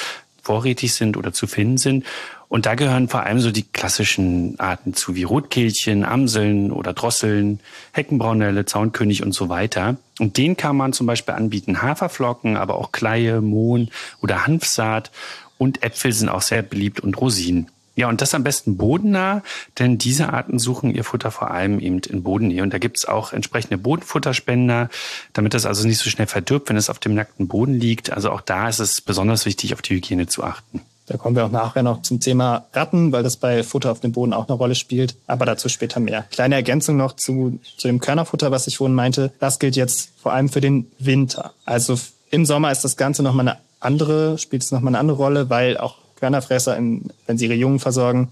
[0.42, 2.06] vorrätig sind oder zu finden sind.
[2.52, 7.62] Und da gehören vor allem so die klassischen Arten zu, wie Rotkehlchen, Amseln oder Drosseln,
[7.94, 9.96] Heckenbraunelle, Zaunkönig und so weiter.
[10.20, 13.90] Und den kann man zum Beispiel anbieten Haferflocken, aber auch Kleie, Mohn
[14.22, 15.12] oder Hanfsaat.
[15.58, 17.72] Und Äpfel sind auch sehr beliebt und Rosinen.
[17.96, 19.44] Ja, und das am besten bodennah,
[19.80, 22.64] denn diese Arten suchen ihr Futter vor allem eben in Bodennähe.
[22.64, 24.90] Und da gibt's auch entsprechende Bodenfutterspender,
[25.32, 28.12] damit das also nicht so schnell verdirbt, wenn es auf dem nackten Boden liegt.
[28.12, 30.82] Also auch da ist es besonders wichtig, auf die Hygiene zu achten.
[31.12, 34.14] Da kommen wir auch nachher noch zum Thema Ratten, weil das bei Futter auf dem
[34.14, 35.16] Boden auch eine Rolle spielt.
[35.28, 36.24] Aber dazu später mehr.
[36.32, 39.34] Kleine Ergänzung noch zu, zu dem Körnerfutter, was ich vorhin meinte.
[39.40, 41.52] Das gilt jetzt vor allem für den Winter.
[41.66, 45.50] Also im Sommer ist das Ganze nochmal eine andere, spielt es nochmal eine andere Rolle,
[45.50, 48.32] weil auch Körnerfresser, wenn sie ihre Jungen versorgen,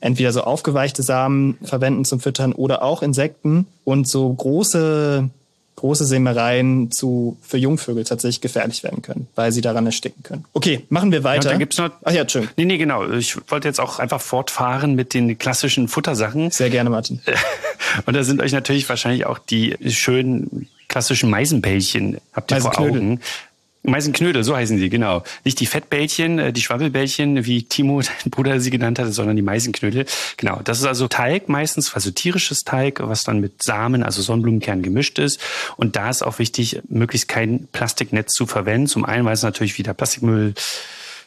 [0.00, 3.68] entweder so aufgeweichte Samen verwenden zum Füttern oder auch Insekten.
[3.84, 5.30] Und so große
[5.78, 10.44] große Sämereien zu, für Jungvögel tatsächlich gefährlich werden können, weil sie daran ersticken können.
[10.52, 11.46] Okay, machen wir weiter.
[11.46, 11.90] Ja, da gibt's noch.
[12.02, 12.48] Ach ja, schön.
[12.56, 13.08] Nee, nee, genau.
[13.10, 16.50] Ich wollte jetzt auch einfach fortfahren mit den klassischen Futtersachen.
[16.50, 17.20] Sehr gerne, Martin.
[18.06, 23.20] Und da sind euch natürlich wahrscheinlich auch die schönen klassischen Meisenbällchen, habt ihr vor Augen.
[23.88, 25.22] Meisenknödel, so heißen sie, genau.
[25.44, 29.42] Nicht die Fettbällchen, äh, die Schwabbelbällchen, wie Timo, dein Bruder sie genannt hat, sondern die
[29.42, 30.06] Meisenknödel.
[30.36, 34.82] Genau, das ist also Teig meistens, also tierisches Teig, was dann mit Samen, also Sonnenblumenkern
[34.82, 35.40] gemischt ist.
[35.76, 38.86] Und da ist auch wichtig, möglichst kein Plastiknetz zu verwenden.
[38.86, 40.54] Zum einen, weil es natürlich wieder Plastikmüll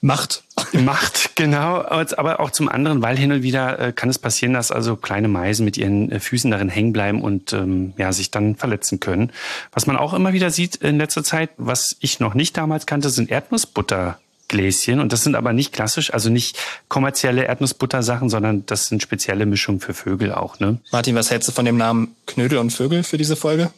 [0.04, 0.44] Macht.
[0.74, 1.84] Macht, genau.
[1.84, 5.28] Aber auch zum anderen, weil hin und wieder äh, kann es passieren, dass also kleine
[5.28, 9.32] Meisen mit ihren äh, Füßen darin hängen bleiben und ähm, ja, sich dann verletzen können.
[9.72, 13.10] Was man auch immer wieder sieht in letzter Zeit, was ich noch nicht damals kannte,
[13.10, 15.00] sind Erdnussbuttergläschen.
[15.00, 16.58] Und das sind aber nicht klassisch, also nicht
[16.88, 20.60] kommerzielle Erdnussbuttersachen, sondern das sind spezielle Mischungen für Vögel auch.
[20.60, 20.80] Ne?
[20.92, 23.72] Martin, was hältst du von dem Namen Knödel und Vögel für diese Folge?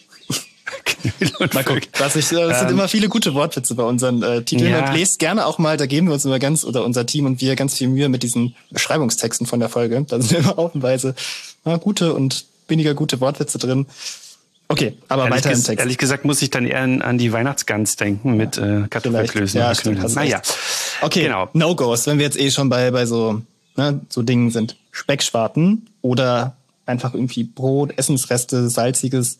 [1.53, 1.83] mal gucken.
[1.97, 4.71] Was ich, äh, es sind ähm, immer viele gute Wortwitze bei unseren äh, Titeln.
[4.71, 4.87] Ja.
[4.87, 7.41] Und lest gerne auch mal, da geben wir uns immer ganz, oder unser Team und
[7.41, 10.03] wir ganz viel Mühe mit diesen Beschreibungstexten von der Folge.
[10.07, 11.15] Da sind immer haufenweise
[11.65, 13.85] na, gute und weniger gute Wortwitze drin.
[14.69, 15.79] Okay, aber ehrlich weiter im Text.
[15.79, 19.59] Ehrlich gesagt muss ich dann eher an, an die Weihnachtsgans denken mit äh, Kartoffelklößen.
[19.59, 20.15] Ja, stimmt.
[20.15, 20.41] Naja.
[21.01, 21.49] Okay, genau.
[21.53, 23.41] No-Gos, wenn wir jetzt eh schon bei, bei so,
[23.75, 24.77] ne, so Dingen sind.
[24.91, 29.37] Speckschwarten oder einfach irgendwie Brot, Essensreste, salziges.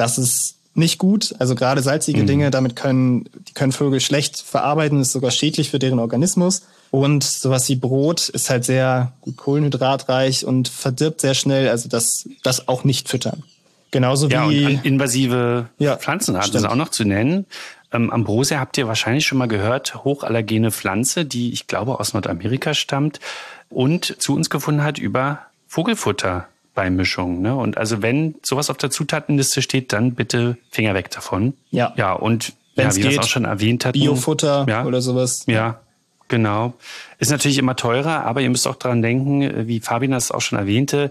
[0.00, 1.34] Das ist nicht gut.
[1.38, 2.26] Also gerade salzige mhm.
[2.26, 6.62] Dinge, damit können, die können Vögel schlecht verarbeiten, ist sogar schädlich für deren Organismus.
[6.90, 11.68] Und sowas wie Brot ist halt sehr gut kohlenhydratreich und verdirbt sehr schnell.
[11.68, 13.42] Also das, das auch nicht füttern.
[13.90, 17.44] Genauso ja, wie und invasive ja, Pflanzenarten sind auch noch zu nennen.
[17.92, 22.72] Ähm, Ambrosia habt ihr wahrscheinlich schon mal gehört, hochallergene Pflanze, die ich glaube aus Nordamerika
[22.72, 23.20] stammt
[23.68, 26.48] und zu uns gefunden hat über Vogelfutter.
[26.74, 27.42] Beimischung.
[27.42, 27.54] Ne?
[27.54, 31.54] Und also wenn sowas auf der Zutatenliste steht, dann bitte Finger weg davon.
[31.70, 31.92] Ja.
[31.96, 33.98] Ja, und ja, wie wir es auch schon erwähnt hatten.
[33.98, 35.44] Biofutter ja, oder sowas.
[35.46, 35.80] Ja,
[36.28, 36.74] genau.
[37.18, 40.58] Ist natürlich immer teurer, aber ihr müsst auch daran denken, wie Fabian das auch schon
[40.58, 41.10] erwähnte,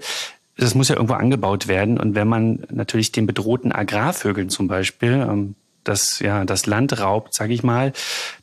[0.57, 1.99] das muss ja irgendwo angebaut werden.
[1.99, 5.55] Und wenn man natürlich den bedrohten Agrarvögeln zum Beispiel, ähm,
[5.89, 7.93] das, ja, das Land raubt, sage ich mal,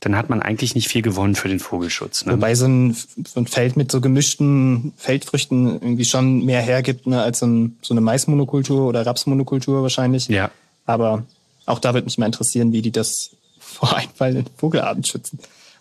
[0.00, 2.26] dann hat man eigentlich nicht viel gewonnen für den Vogelschutz.
[2.26, 2.34] Ne?
[2.34, 7.22] Wobei so ein, so ein Feld mit so gemischten Feldfrüchten irgendwie schon mehr hergibt ne,
[7.22, 10.28] als so, ein, so eine Maismonokultur oder Rapsmonokultur wahrscheinlich.
[10.28, 10.50] Ja.
[10.84, 11.24] Aber
[11.66, 15.38] auch da würde mich mal interessieren, wie die das vor einfallenden Vogelarten schützen.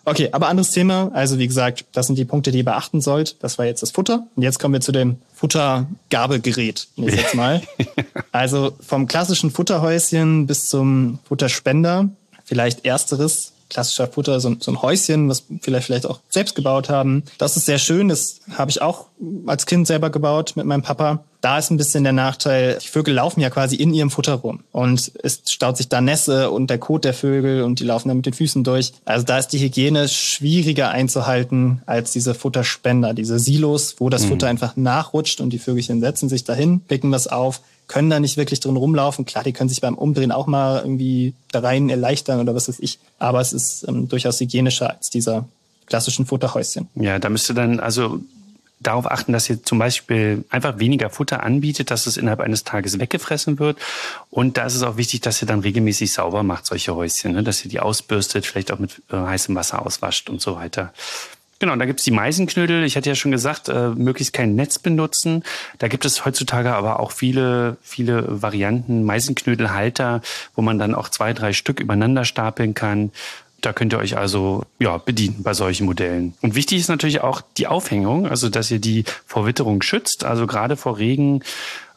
[0.08, 1.10] Okay, aber anderes Thema.
[1.14, 3.42] Also wie gesagt, das sind die Punkte, die ihr beachten sollt.
[3.42, 4.24] Das war jetzt das Futter.
[4.36, 7.60] Und jetzt kommen wir zu dem Futtergabelgerät, ich jetzt mal.
[8.30, 12.08] also vom klassischen Futterhäuschen bis zum Futterspender.
[12.44, 17.24] Vielleicht ersteres klassischer Futter, so, so ein Häuschen, was vielleicht vielleicht auch selbst gebaut haben.
[17.38, 18.08] Das ist sehr schön.
[18.08, 19.06] Das habe ich auch
[19.46, 21.24] als Kind selber gebaut mit meinem Papa.
[21.40, 24.64] Da ist ein bisschen der Nachteil, die Vögel laufen ja quasi in ihrem Futter rum
[24.72, 28.16] und es staut sich da Nässe und der Kot der Vögel und die laufen dann
[28.16, 28.92] mit den Füßen durch.
[29.04, 34.28] Also da ist die Hygiene schwieriger einzuhalten als diese Futterspender, diese Silos, wo das mhm.
[34.30, 38.36] Futter einfach nachrutscht und die Vögelchen setzen sich dahin, picken das auf, können da nicht
[38.36, 39.24] wirklich drin rumlaufen.
[39.24, 42.80] Klar, die können sich beim Umdrehen auch mal irgendwie da rein erleichtern oder was weiß
[42.80, 42.98] ich.
[43.18, 45.46] Aber es ist ähm, durchaus hygienischer als dieser
[45.86, 46.88] klassischen Futterhäuschen.
[46.96, 48.20] Ja, da müsste dann also
[48.80, 52.98] darauf achten, dass ihr zum Beispiel einfach weniger Futter anbietet, dass es innerhalb eines Tages
[52.98, 53.78] weggefressen wird.
[54.30, 57.42] Und da ist es auch wichtig, dass ihr dann regelmäßig sauber macht, solche Häuschen, ne?
[57.42, 60.92] dass ihr die ausbürstet, vielleicht auch mit äh, heißem Wasser auswascht und so weiter.
[61.58, 62.84] Genau, da gibt's die Meisenknödel.
[62.84, 65.42] Ich hatte ja schon gesagt, äh, möglichst kein Netz benutzen.
[65.78, 70.20] Da gibt es heutzutage aber auch viele, viele Varianten, Meisenknödelhalter,
[70.54, 73.10] wo man dann auch zwei, drei Stück übereinander stapeln kann.
[73.60, 76.34] Da könnt ihr euch also ja, bedienen bei solchen Modellen.
[76.42, 80.46] Und wichtig ist natürlich auch die Aufhängung, also dass ihr die vor Witterung schützt, also
[80.46, 81.42] gerade vor Regen,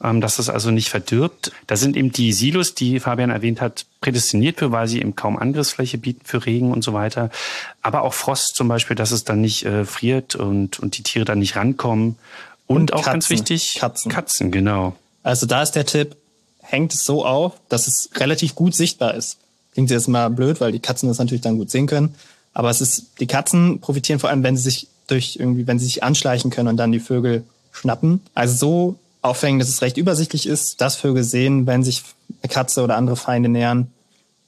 [0.02, 1.52] ähm, dass das also nicht verdirbt.
[1.67, 5.38] Da sind eben die Silos, die Fabian erwähnt hat, prädestiniert für, weil sie eben kaum
[5.38, 7.30] Angriffsfläche bieten für Regen und so weiter.
[7.82, 11.26] Aber auch Frost zum Beispiel, dass es dann nicht äh, friert und, und die Tiere
[11.26, 12.15] dann nicht rankommen.
[12.67, 13.12] Und, und auch Katzen.
[13.12, 14.12] ganz wichtig, Katzen.
[14.12, 14.95] Katzen, genau.
[15.24, 16.15] Also da ist der Tipp,
[16.62, 19.38] hängt es so auf, dass es relativ gut sichtbar ist.
[19.79, 22.13] Klingt jetzt mal blöd, weil die Katzen das natürlich dann gut sehen können.
[22.51, 25.85] Aber es ist, die Katzen profitieren vor allem, wenn sie sich durch irgendwie, wenn sie
[25.85, 28.19] sich anschleichen können und dann die Vögel schnappen.
[28.33, 32.03] Also so aufhängen, dass es recht übersichtlich ist, dass Vögel sehen, wenn sich
[32.43, 33.87] eine Katze oder andere Feinde nähern.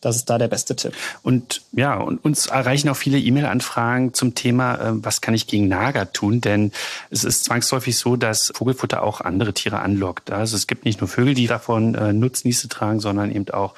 [0.01, 0.91] Das ist da der beste Tipp.
[1.23, 5.69] Und ja, und uns erreichen auch viele E-Mail-Anfragen zum Thema, äh, was kann ich gegen
[5.69, 6.41] Nager tun?
[6.41, 6.73] Denn
[7.09, 10.29] es ist zwangsläufig so, dass Vogelfutter auch andere Tiere anlockt.
[10.29, 13.75] Also es gibt nicht nur Vögel, die davon äh, Nutznieße tragen, sondern eben auch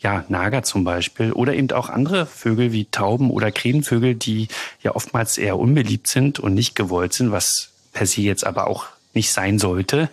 [0.00, 4.48] ja, Nager zum Beispiel oder eben auch andere Vögel wie Tauben oder Krähenvögel, die
[4.82, 8.86] ja oftmals eher unbeliebt sind und nicht gewollt sind, was per se jetzt aber auch
[9.14, 10.08] nicht sein sollte.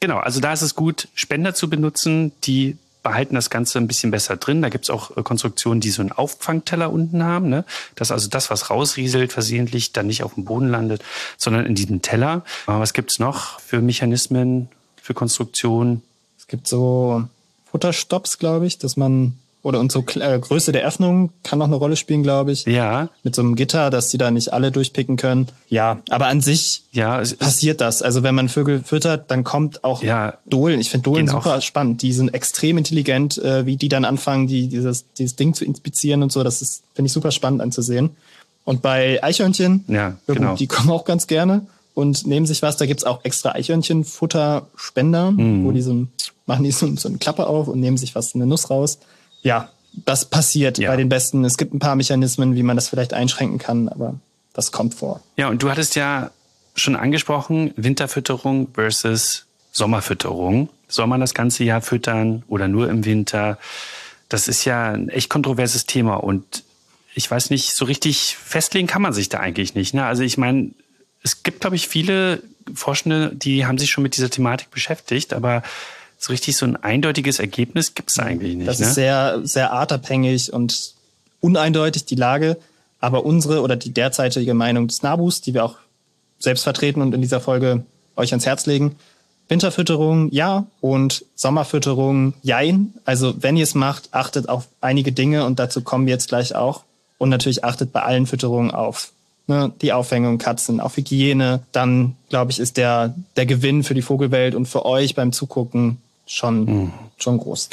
[0.00, 4.10] Genau, also da ist es gut, Spender zu benutzen, die behalten das Ganze ein bisschen
[4.10, 4.62] besser drin.
[4.62, 7.64] Da gibt's auch äh, Konstruktionen, die so einen Auffangteller unten haben, ne?
[7.94, 11.02] dass also das, was rausrieselt, versehentlich dann nicht auf dem Boden landet,
[11.36, 12.44] sondern in diesem Teller.
[12.66, 14.68] Was gibt's noch für Mechanismen,
[15.00, 16.02] für Konstruktionen?
[16.38, 17.24] Es gibt so
[17.72, 21.76] Futterstops, glaube ich, dass man oder und so äh, Größe der Öffnung kann noch eine
[21.76, 22.64] Rolle spielen, glaube ich.
[22.66, 23.10] Ja.
[23.22, 25.46] Mit so einem Gitter, dass die da nicht alle durchpicken können.
[25.68, 28.02] Ja, aber an sich ja, es passiert das.
[28.02, 30.80] Also wenn man Vögel füttert, dann kommt auch ja, Dohlen.
[30.80, 31.62] Ich finde Dohlen Gehen super auch.
[31.62, 32.02] spannend.
[32.02, 36.24] Die sind extrem intelligent, äh, wie die dann anfangen, die, dieses, dieses Ding zu inspizieren
[36.24, 36.42] und so.
[36.42, 38.10] Das ist, finde ich, super spannend anzusehen.
[38.64, 40.56] Und bei Eichhörnchen, Ja, genau.
[40.56, 42.76] die kommen auch ganz gerne und nehmen sich was.
[42.76, 45.64] Da gibt's auch extra Eichhörnchenfutterspender, Mhm.
[45.64, 46.06] wo die so,
[46.46, 48.98] machen die so, so eine Klappe auf und nehmen sich was, eine Nuss raus.
[49.42, 49.68] Ja,
[50.04, 50.90] das passiert Ja.
[50.90, 51.44] bei den Besten.
[51.44, 54.14] Es gibt ein paar Mechanismen, wie man das vielleicht einschränken kann, aber
[54.54, 55.20] das kommt vor.
[55.36, 56.30] Ja, und du hattest ja
[56.74, 60.68] schon angesprochen, Winterfütterung versus Sommerfütterung.
[60.88, 63.58] Soll man das ganze Jahr füttern oder nur im Winter?
[64.28, 66.64] Das ist ja ein echt kontroverses Thema und
[67.14, 69.92] ich weiß nicht, so richtig festlegen kann man sich da eigentlich nicht.
[69.92, 70.04] Ne?
[70.04, 70.70] Also ich meine,
[71.22, 72.42] es gibt, glaube ich, viele
[72.74, 75.62] Forschende, die haben sich schon mit dieser Thematik beschäftigt, aber
[76.18, 78.68] so richtig so ein eindeutiges Ergebnis gibt es eigentlich nicht.
[78.68, 78.86] Das ne?
[78.86, 80.94] ist sehr, sehr artabhängig und
[81.40, 82.56] uneindeutig, die Lage.
[83.00, 85.76] Aber unsere oder die derzeitige Meinung des NABUs, die wir auch
[86.38, 88.94] selbst vertreten und in dieser Folge euch ans Herz legen,
[89.48, 92.94] Winterfütterung ja und Sommerfütterung jein.
[93.04, 96.54] Also wenn ihr es macht, achtet auf einige Dinge und dazu kommen wir jetzt gleich
[96.54, 96.84] auch.
[97.18, 99.12] Und natürlich achtet bei allen Fütterungen auf
[99.46, 101.62] ne, die Aufhängung Katzen, auf Hygiene.
[101.72, 105.98] Dann, glaube ich, ist der, der Gewinn für die Vogelwelt und für euch beim Zugucken
[106.26, 107.68] schon, schon groß.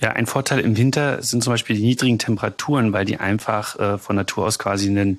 [0.00, 3.98] Ja, ein Vorteil im Winter sind zum Beispiel die niedrigen Temperaturen, weil die einfach äh,
[3.98, 5.18] von Natur aus quasi einen,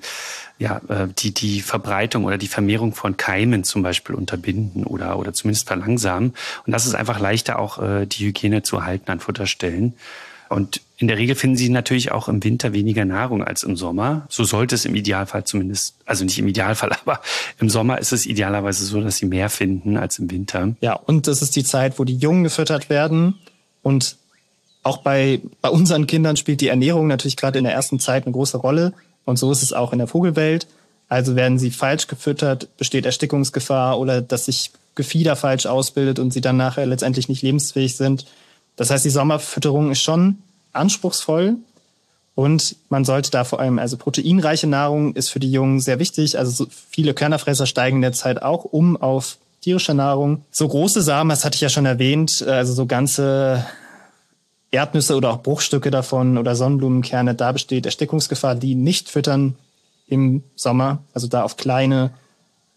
[0.58, 5.32] ja, äh, die, die Verbreitung oder die Vermehrung von Keimen zum Beispiel unterbinden oder, oder
[5.34, 6.34] zumindest verlangsamen.
[6.66, 9.94] Und das ist einfach leichter auch äh, die Hygiene zu halten an Futterstellen.
[10.52, 14.26] Und in der Regel finden sie natürlich auch im Winter weniger Nahrung als im Sommer.
[14.28, 17.20] So sollte es im Idealfall zumindest, also nicht im Idealfall, aber
[17.58, 20.74] im Sommer ist es idealerweise so, dass sie mehr finden als im Winter.
[20.80, 23.34] Ja, und das ist die Zeit, wo die Jungen gefüttert werden.
[23.82, 24.16] Und
[24.82, 28.32] auch bei, bei unseren Kindern spielt die Ernährung natürlich gerade in der ersten Zeit eine
[28.32, 28.92] große Rolle.
[29.24, 30.66] Und so ist es auch in der Vogelwelt.
[31.08, 36.40] Also werden sie falsch gefüttert, besteht Erstickungsgefahr oder dass sich Gefieder falsch ausbildet und sie
[36.40, 38.26] dann nachher letztendlich nicht lebensfähig sind.
[38.82, 40.38] Das heißt, die Sommerfütterung ist schon
[40.72, 41.54] anspruchsvoll
[42.34, 46.36] und man sollte da vor allem, also proteinreiche Nahrung ist für die Jungen sehr wichtig.
[46.36, 50.44] Also so viele Körnerfresser steigen in der Zeit auch um auf tierische Nahrung.
[50.50, 53.64] So große Samen, das hatte ich ja schon erwähnt, also so ganze
[54.72, 59.54] Erdnüsse oder auch Bruchstücke davon oder Sonnenblumenkerne, da besteht Erstickungsgefahr, die nicht füttern
[60.08, 61.04] im Sommer.
[61.14, 62.10] Also da auf kleine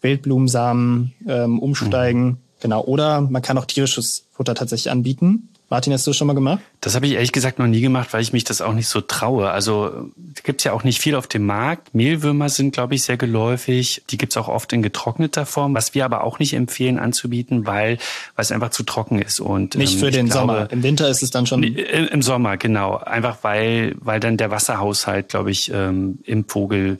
[0.02, 2.38] Wildblumensamen ähm, umsteigen.
[2.60, 2.84] Genau.
[2.84, 5.48] Oder man kann auch tierisches Futter tatsächlich anbieten.
[5.68, 6.60] Martin, hast du das schon mal gemacht?
[6.80, 9.00] Das habe ich ehrlich gesagt noch nie gemacht, weil ich mich das auch nicht so
[9.00, 9.50] traue.
[9.50, 10.10] Also
[10.44, 11.92] gibt's ja auch nicht viel auf dem Markt.
[11.92, 14.04] Mehlwürmer sind, glaube ich, sehr geläufig.
[14.10, 17.98] Die gibt's auch oft in getrockneter Form, was wir aber auch nicht empfehlen anzubieten, weil,
[18.36, 19.40] weil es einfach zu trocken ist.
[19.40, 20.70] Und, Nicht ähm, für den glaube, Sommer.
[20.70, 21.64] Im Winter ist es dann schon.
[21.64, 22.98] Im im Sommer, genau.
[22.98, 26.98] Einfach weil, weil dann der Wasserhaushalt, glaube ich, ähm, im Vogel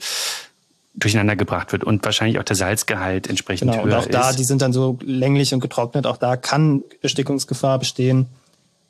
[0.96, 4.38] durcheinander gebracht wird und wahrscheinlich auch der Salzgehalt entsprechend Genau, und höher auch da, ist.
[4.38, 8.26] die sind dann so länglich und getrocknet, auch da kann Erstickungsgefahr bestehen.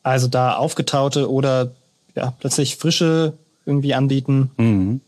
[0.06, 1.72] Also da aufgetaute oder
[2.14, 3.32] ja, plötzlich frische
[3.64, 4.52] irgendwie anbieten.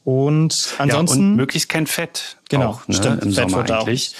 [0.02, 1.20] Und ja, ansonsten.
[1.20, 2.36] und möglichst kein Fett.
[2.48, 4.16] Genau, auch, ne, stimmt, im Sommer Fettfutter auch eigentlich.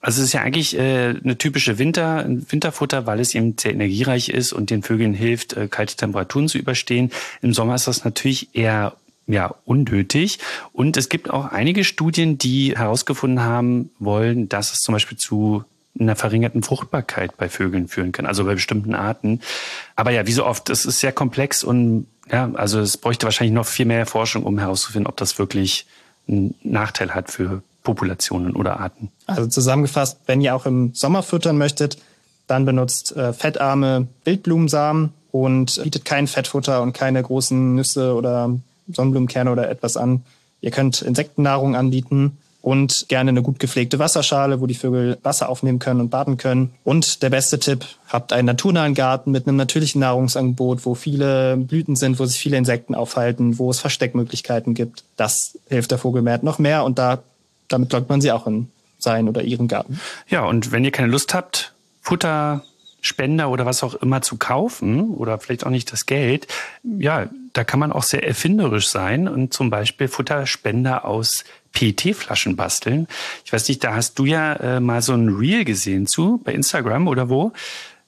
[0.00, 4.30] Also es ist ja eigentlich äh, eine typische Winter, Winterfutter, weil es eben sehr energiereich
[4.30, 7.12] ist und den Vögeln hilft, äh, kalte Temperaturen zu überstehen.
[7.42, 8.94] Im Sommer ist das natürlich eher
[9.26, 10.38] ja, unnötig.
[10.72, 15.64] Und es gibt auch einige Studien, die herausgefunden haben wollen, dass es zum Beispiel zu
[15.98, 19.40] einer verringerten Fruchtbarkeit bei Vögeln führen kann, also bei bestimmten Arten.
[20.02, 23.54] Aber ja, wie so oft, es ist sehr komplex und ja, also es bräuchte wahrscheinlich
[23.54, 25.86] noch viel mehr Forschung, um herauszufinden, ob das wirklich
[26.26, 29.12] einen Nachteil hat für Populationen oder Arten.
[29.26, 31.98] Also zusammengefasst, wenn ihr auch im Sommer füttern möchtet,
[32.48, 39.52] dann benutzt äh, fettarme Wildblumensamen und bietet kein Fettfutter und keine großen Nüsse oder Sonnenblumenkerne
[39.52, 40.24] oder etwas an.
[40.60, 45.80] Ihr könnt Insektennahrung anbieten und gerne eine gut gepflegte Wasserschale, wo die Vögel Wasser aufnehmen
[45.80, 46.72] können und baden können.
[46.84, 51.96] Und der beste Tipp, habt einen naturnahen Garten mit einem natürlichen Nahrungsangebot, wo viele Blüten
[51.96, 55.04] sind, wo sich viele Insekten aufhalten, wo es Versteckmöglichkeiten gibt.
[55.16, 57.22] Das hilft der Vogelmäht noch mehr und da,
[57.68, 60.00] damit lockt man sie auch in seinen oder ihren Garten.
[60.28, 62.62] Ja, und wenn ihr keine Lust habt, Futter,
[63.00, 66.46] Spender oder was auch immer zu kaufen oder vielleicht auch nicht das Geld,
[66.84, 73.06] ja, da kann man auch sehr erfinderisch sein und zum Beispiel Futterspender aus PET-Flaschen basteln.
[73.44, 76.52] Ich weiß nicht, da hast du ja äh, mal so ein Reel gesehen zu bei
[76.52, 77.52] Instagram oder wo.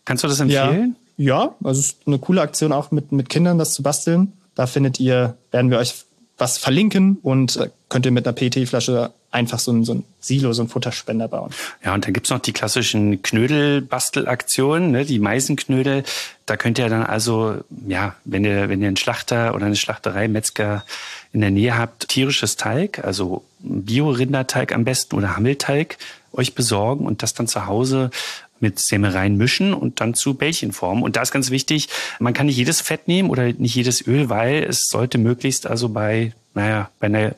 [0.04, 0.96] Kannst du das empfehlen?
[1.16, 4.32] Ja, also es ist eine coole Aktion auch mit, mit Kindern, das zu basteln.
[4.54, 6.04] Da findet ihr, werden wir euch
[6.36, 10.52] was verlinken und äh, könnt ihr mit einer PET-Flasche einfach so ein, so ein Silo,
[10.52, 11.50] so ein Futterspender bauen.
[11.84, 16.04] Ja, und dann gibt's noch die klassischen Knödel-Bastelaktionen, ne, die Meisenknödel.
[16.46, 20.28] Da könnt ihr dann also, ja, wenn ihr, wenn ihr einen Schlachter oder eine Schlachterei,
[20.28, 20.84] Metzger
[21.32, 25.98] in der Nähe habt, tierisches Teig, also Bio-Rinderteig am besten oder Hammelteig
[26.32, 28.10] euch besorgen und das dann zu Hause
[28.60, 31.02] mit Sämereien mischen und dann zu Bällchen formen.
[31.02, 34.30] Und da ist ganz wichtig, man kann nicht jedes Fett nehmen oder nicht jedes Öl,
[34.30, 37.34] weil es sollte möglichst also bei, naja, bei einer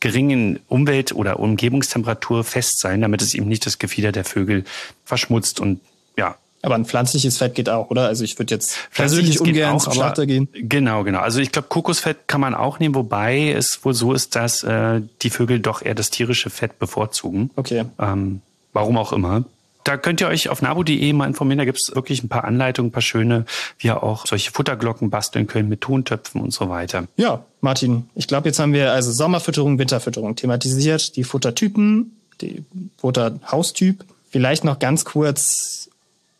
[0.00, 4.64] geringen Umwelt- oder Umgebungstemperatur fest sein, damit es eben nicht das Gefieder der Vögel
[5.04, 5.80] verschmutzt und
[6.16, 8.06] ja, aber ein pflanzliches Fett geht auch, oder?
[8.06, 10.48] Also ich würde jetzt persönlich ungern auch, zum Schlachter gehen.
[10.52, 11.20] Genau, genau.
[11.20, 15.00] Also ich glaube, Kokosfett kann man auch nehmen, wobei es wohl so ist, dass äh,
[15.22, 17.50] die Vögel doch eher das tierische Fett bevorzugen.
[17.54, 17.84] Okay.
[18.00, 18.40] Ähm,
[18.72, 19.44] warum auch immer.
[19.86, 21.58] Da könnt ihr euch auf nabu.de mal informieren.
[21.58, 23.44] Da gibt's wirklich ein paar Anleitungen, ein paar schöne,
[23.78, 27.06] wie ihr auch solche Futterglocken basteln könnt mit Tontöpfen und so weiter.
[27.16, 32.64] Ja, Martin, ich glaube, jetzt haben wir also Sommerfütterung, Winterfütterung thematisiert, die Futtertypen, die
[32.96, 34.04] Futterhaustyp.
[34.28, 35.88] Vielleicht noch ganz kurz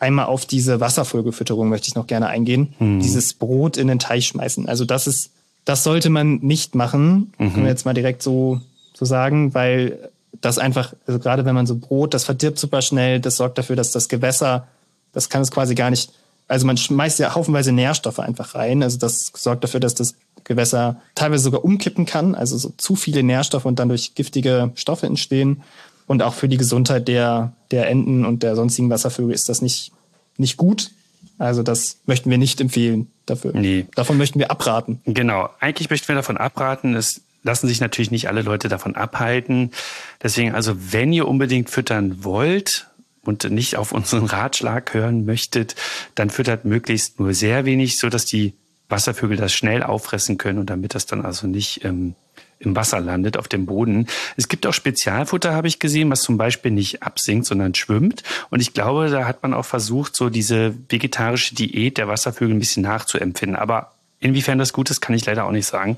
[0.00, 2.74] einmal auf diese Wasserfolgefütterung möchte ich noch gerne eingehen.
[2.80, 2.98] Mhm.
[2.98, 4.68] Dieses Brot in den Teich schmeißen.
[4.68, 5.30] Also das ist,
[5.64, 7.32] das sollte man nicht machen.
[7.38, 7.52] Mhm.
[7.52, 8.61] Können wir jetzt mal direkt so,
[8.92, 13.20] so sagen, weil das einfach, also gerade wenn man so Brot, das verdirbt super schnell,
[13.20, 14.68] das sorgt dafür, dass das Gewässer,
[15.12, 16.12] das kann es quasi gar nicht,
[16.49, 18.83] also man schmeißt ja haufenweise Nährstoffe einfach rein.
[18.83, 23.22] Also das sorgt dafür, dass das Gewässer teilweise sogar umkippen kann, also so zu viele
[23.22, 25.62] Nährstoffe und dann durch giftige Stoffe entstehen.
[26.07, 29.90] Und auch für die Gesundheit der, der Enten und der sonstigen Wasservögel ist das nicht,
[30.37, 30.92] nicht gut.
[31.38, 33.53] Also das möchten wir nicht empfehlen dafür.
[33.55, 33.87] Nee.
[33.96, 35.01] Davon möchten wir abraten.
[35.05, 35.51] Genau.
[35.59, 36.94] Eigentlich möchten wir davon abraten.
[36.94, 39.70] Es lassen sich natürlich nicht alle Leute davon abhalten.
[40.22, 42.88] Deswegen also, wenn ihr unbedingt füttern wollt,
[43.26, 45.74] und nicht auf unseren Ratschlag hören möchtet,
[46.14, 48.54] dann füttert möglichst nur sehr wenig, so dass die
[48.88, 52.14] Wasservögel das schnell auffressen können und damit das dann also nicht ähm,
[52.59, 54.06] im Wasser landet, auf dem Boden.
[54.37, 58.22] Es gibt auch Spezialfutter, habe ich gesehen, was zum Beispiel nicht absinkt, sondern schwimmt.
[58.50, 62.61] Und ich glaube, da hat man auch versucht, so diese vegetarische Diät der Wasservögel ein
[62.61, 63.56] bisschen nachzuempfinden.
[63.56, 65.96] Aber inwiefern das gut ist, kann ich leider auch nicht sagen.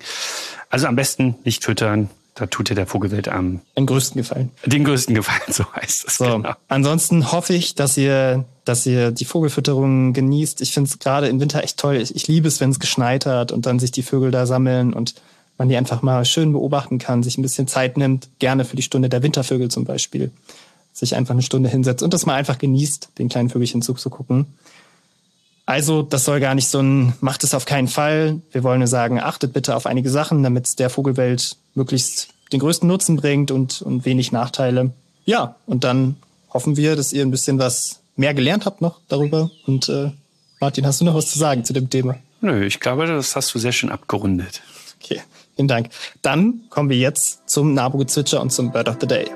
[0.70, 2.10] Also am besten nicht füttern.
[2.34, 4.52] Da tut dir der Vogelwelt am den größten Gefallen.
[4.64, 6.16] Den größten Gefallen, so heißt es.
[6.18, 6.24] So.
[6.24, 6.54] Genau.
[6.68, 10.60] Ansonsten hoffe ich, dass ihr, dass ihr die Vogelfütterung genießt.
[10.60, 11.96] Ich finde es gerade im Winter echt toll.
[11.96, 14.92] Ich, ich liebe es, wenn es geschneit hat und dann sich die Vögel da sammeln
[14.92, 15.14] und
[15.58, 18.82] man die einfach mal schön beobachten kann, sich ein bisschen Zeit nimmt, gerne für die
[18.82, 20.30] Stunde der Wintervögel zum Beispiel,
[20.92, 24.46] sich einfach eine Stunde hinsetzt und das mal einfach genießt, den kleinen Vögelchen zuzugucken.
[25.68, 28.40] Also, das soll gar nicht so ein, macht es auf keinen Fall.
[28.52, 32.60] Wir wollen nur sagen, achtet bitte auf einige Sachen, damit es der Vogelwelt möglichst den
[32.60, 34.92] größten Nutzen bringt und, und wenig Nachteile.
[35.26, 36.16] Ja, und dann
[36.54, 39.50] hoffen wir, dass ihr ein bisschen was mehr gelernt habt noch darüber.
[39.66, 40.10] Und äh,
[40.58, 42.16] Martin, hast du noch was zu sagen zu dem Thema?
[42.40, 44.62] Nö, ich glaube, das hast du sehr schön abgerundet.
[45.04, 45.20] Okay.
[45.54, 45.90] Vielen Dank.
[46.22, 49.26] Dann kommen wir jetzt zum Nabu-Gezwitscher und zum Bird of the Day.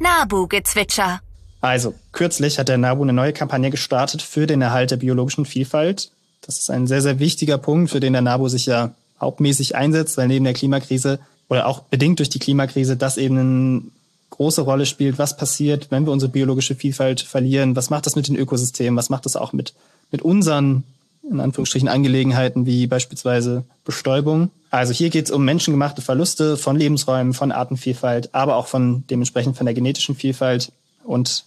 [0.00, 1.20] Nabu-Gezwitscher.
[1.60, 6.10] Also, kürzlich hat der NABU eine neue Kampagne gestartet für den Erhalt der biologischen Vielfalt.
[6.40, 10.16] Das ist ein sehr, sehr wichtiger Punkt, für den der NABU sich ja hauptmäßig einsetzt,
[10.16, 11.18] weil neben der Klimakrise
[11.48, 13.82] oder auch bedingt durch die Klimakrise das eben eine
[14.30, 15.18] große Rolle spielt.
[15.18, 17.76] Was passiert, wenn wir unsere biologische Vielfalt verlieren?
[17.76, 18.96] Was macht das mit den Ökosystemen?
[18.96, 19.74] Was macht das auch mit,
[20.10, 20.84] mit unseren
[21.30, 24.50] in Anführungsstrichen Angelegenheiten wie beispielsweise Bestäubung.
[24.70, 29.56] Also hier geht es um menschengemachte Verluste von Lebensräumen, von Artenvielfalt, aber auch von dementsprechend
[29.56, 30.72] von der genetischen Vielfalt
[31.04, 31.44] und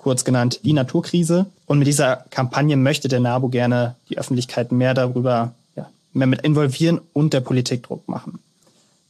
[0.00, 1.46] kurz genannt die Naturkrise.
[1.66, 6.40] Und mit dieser Kampagne möchte der NABU gerne die Öffentlichkeit mehr darüber, ja, mehr mit
[6.40, 8.38] involvieren und der Politik Druck machen.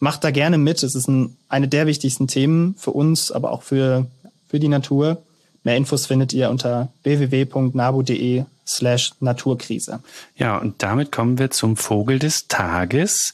[0.00, 0.82] Macht da gerne mit.
[0.82, 4.06] Es ist ein, eine der wichtigsten Themen für uns, aber auch für,
[4.48, 5.22] für die Natur.
[5.62, 10.00] Mehr Infos findet ihr unter www.nabu.de slash Naturkrise.
[10.36, 13.32] Ja, und damit kommen wir zum Vogel des Tages.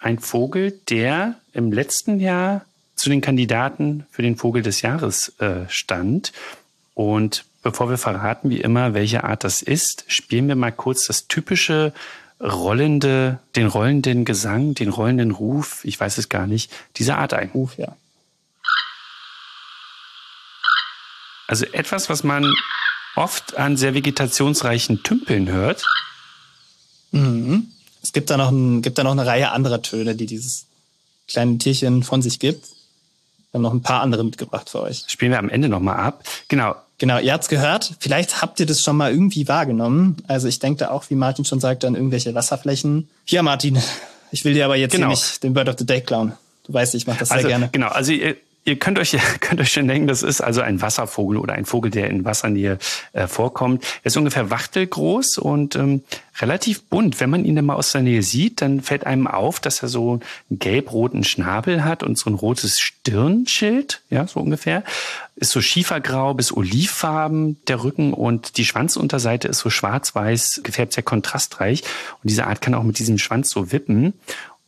[0.00, 2.64] Ein Vogel, der im letzten Jahr
[2.96, 6.32] zu den Kandidaten für den Vogel des Jahres äh, stand.
[6.98, 11.28] Und bevor wir verraten, wie immer, welche Art das ist, spielen wir mal kurz das
[11.28, 11.92] typische
[12.40, 17.50] rollende, den rollenden Gesang, den rollenden Ruf, ich weiß es gar nicht, dieser Art ein.
[17.50, 17.96] Ruf, ja.
[21.46, 22.52] Also etwas, was man
[23.14, 25.86] oft an sehr vegetationsreichen Tümpeln hört.
[27.12, 27.68] Mhm.
[28.02, 30.66] Es gibt da, noch ein, gibt da noch eine Reihe anderer Töne, die dieses
[31.28, 32.66] kleine Tierchen von sich gibt.
[33.52, 35.04] Wir haben noch ein paar andere mitgebracht für euch.
[35.06, 36.24] Spielen wir am Ende nochmal ab.
[36.48, 36.74] Genau.
[36.98, 37.94] Genau, ihr habt's gehört.
[38.00, 40.16] Vielleicht habt ihr das schon mal irgendwie wahrgenommen.
[40.26, 43.08] Also ich denke da auch, wie Martin schon sagte, an irgendwelche Wasserflächen.
[43.26, 43.78] Ja, Martin,
[44.32, 45.06] ich will dir aber jetzt genau.
[45.06, 46.32] hier nicht den Bird of the Day klauen.
[46.64, 47.68] Du weißt, ich mache das also, sehr gerne.
[47.72, 48.36] Genau, also ihr,
[48.68, 51.90] ihr könnt euch, könnt euch schon denken, das ist also ein Wasservogel oder ein Vogel,
[51.90, 52.78] der in Wassernähe
[53.12, 53.84] äh, vorkommt.
[54.02, 56.02] Er ist ungefähr wachtelgroß und ähm,
[56.40, 57.18] relativ bunt.
[57.18, 59.88] Wenn man ihn dann mal aus der Nähe sieht, dann fällt einem auf, dass er
[59.88, 64.84] so einen gelb-roten Schnabel hat und so ein rotes Stirnschild, ja, so ungefähr.
[65.36, 71.04] Ist so schiefergrau bis olivfarben der Rücken und die Schwanzunterseite ist so schwarz-weiß gefärbt, sehr
[71.04, 71.82] kontrastreich.
[72.22, 74.14] Und diese Art kann auch mit diesem Schwanz so wippen.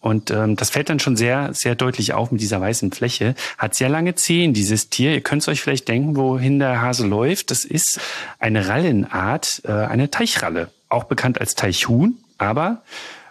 [0.01, 3.34] Und ähm, das fällt dann schon sehr, sehr deutlich auf mit dieser weißen Fläche.
[3.59, 5.12] Hat sehr lange Zehen, dieses Tier.
[5.12, 7.51] Ihr könnt euch vielleicht denken, wohin der Hase läuft.
[7.51, 8.01] Das ist
[8.38, 10.70] eine Rallenart, äh, eine Teichralle.
[10.88, 12.16] Auch bekannt als Teichhuhn.
[12.38, 12.82] Aber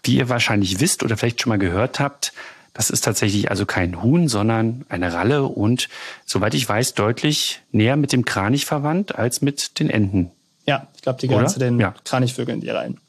[0.03, 2.33] wie ihr wahrscheinlich wisst oder vielleicht schon mal gehört habt,
[2.73, 5.89] das ist tatsächlich also kein Huhn, sondern eine Ralle und
[6.25, 10.31] soweit ich weiß, deutlich näher mit dem Kranich verwandt als mit den Enten.
[10.65, 11.95] Ja, ich glaube, die gehören zu den ja.
[12.05, 12.99] Kranichvögeln, die Rallen.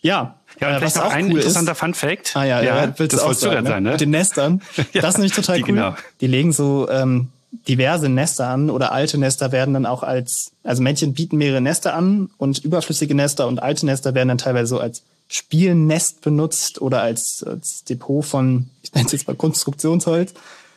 [0.00, 2.36] Ja, ja, äh, vielleicht noch ein cool interessanter ist, Fun Fact.
[2.36, 3.90] Ah ja, ja, ja das wolltest du gerade sein, ne?
[3.92, 4.62] Mit den Nestern.
[4.76, 5.66] ja, das ist nämlich total cool.
[5.66, 5.96] Genau.
[6.20, 7.28] Die legen so ähm,
[7.68, 11.94] diverse Nester an oder alte Nester werden dann auch als, also Männchen bieten mehrere Nester
[11.94, 17.02] an und überflüssige Nester und alte Nester werden dann teilweise so als Spielnest benutzt oder
[17.02, 20.34] als, als Depot von, ich nenne es jetzt mal Konstruktionsholz.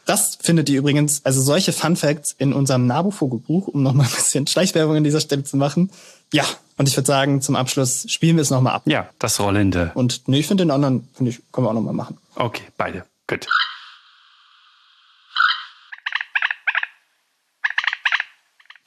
[0.09, 4.47] Das findet ihr übrigens, also solche Fun Facts in unserem Nabu-Vogelbuch, um nochmal ein bisschen
[4.47, 5.91] Schleichwerbung an dieser Stelle zu machen.
[6.33, 6.45] Ja,
[6.77, 8.81] und ich würde sagen, zum Abschluss spielen wir es nochmal ab.
[8.85, 9.91] Ja, das Rollende.
[9.93, 12.17] Und nee, ich finde den anderen, finde ich, können wir auch nochmal machen.
[12.33, 13.05] Okay, beide.
[13.27, 13.45] Gut.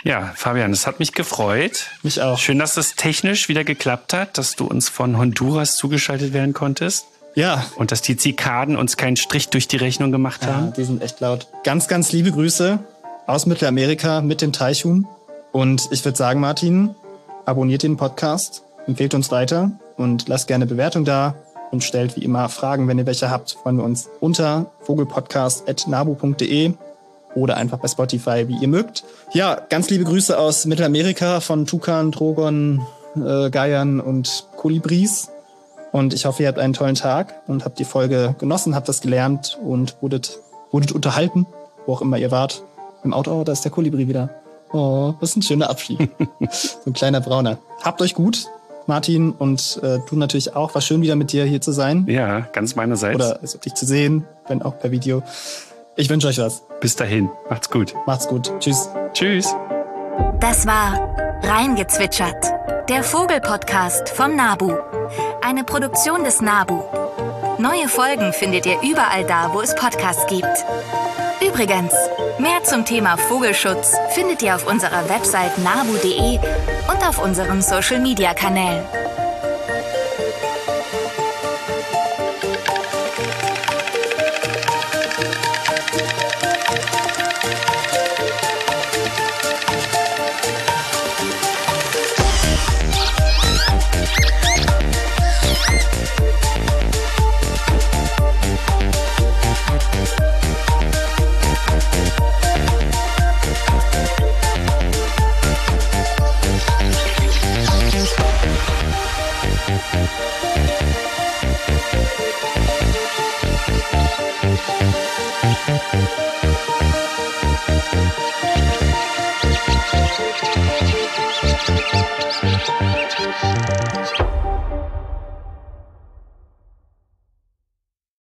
[0.02, 1.86] Ja, Fabian, es hat mich gefreut.
[2.02, 2.36] Mich auch.
[2.36, 7.06] Schön, dass es technisch wieder geklappt hat, dass du uns von Honduras zugeschaltet werden konntest.
[7.34, 7.64] Ja.
[7.76, 10.66] Und dass die Zikaden uns keinen Strich durch die Rechnung gemacht haben.
[10.66, 11.48] Ja, die sind echt laut.
[11.64, 12.78] Ganz, ganz liebe Grüße
[13.26, 15.06] aus Mittelamerika mit dem Teichhuhn.
[15.52, 16.94] Und ich würde sagen, Martin,
[17.44, 21.34] abonniert den Podcast, empfehlt uns weiter und lasst gerne Bewertung da
[21.70, 23.52] und stellt wie immer Fragen, wenn ihr welche habt.
[23.62, 26.74] Freuen wir uns unter vogelpodcast.nabu.de
[27.34, 29.04] oder einfach bei Spotify, wie ihr mögt.
[29.32, 32.82] Ja, ganz liebe Grüße aus Mittelamerika von Tukan, Trogon,
[33.16, 35.30] äh, Geiern und Kolibris.
[35.92, 39.02] Und ich hoffe, ihr habt einen tollen Tag und habt die Folge genossen, habt das
[39.02, 40.38] gelernt und wurdet,
[40.70, 41.46] wurdet unterhalten,
[41.86, 42.64] wo auch immer ihr wart.
[43.04, 44.30] Im Auto, oh, da ist der Kolibri wieder.
[44.72, 45.98] Oh, was ein schöner Abschied.
[46.50, 47.58] so ein kleiner Brauner.
[47.82, 48.46] Habt euch gut,
[48.86, 50.74] Martin, und äh, du natürlich auch.
[50.74, 52.06] War schön, wieder mit dir hier zu sein.
[52.08, 53.16] Ja, ganz meinerseits.
[53.16, 55.22] Oder also, dich zu sehen, wenn auch per Video.
[55.96, 56.62] Ich wünsche euch was.
[56.80, 57.28] Bis dahin.
[57.50, 57.94] Macht's gut.
[58.06, 58.50] Macht's gut.
[58.60, 58.88] Tschüss.
[59.12, 59.54] Tschüss.
[60.40, 62.46] Das war Reingezwitschert,
[62.88, 64.72] der Vogelpodcast vom Nabu.
[65.44, 66.82] Eine Produktion des Nabu.
[67.58, 70.46] Neue Folgen findet ihr überall da, wo es Podcasts gibt.
[71.44, 71.92] Übrigens,
[72.38, 76.38] mehr zum Thema Vogelschutz findet ihr auf unserer Website nabu.de
[76.88, 79.01] und auf unseren Social-Media-Kanälen.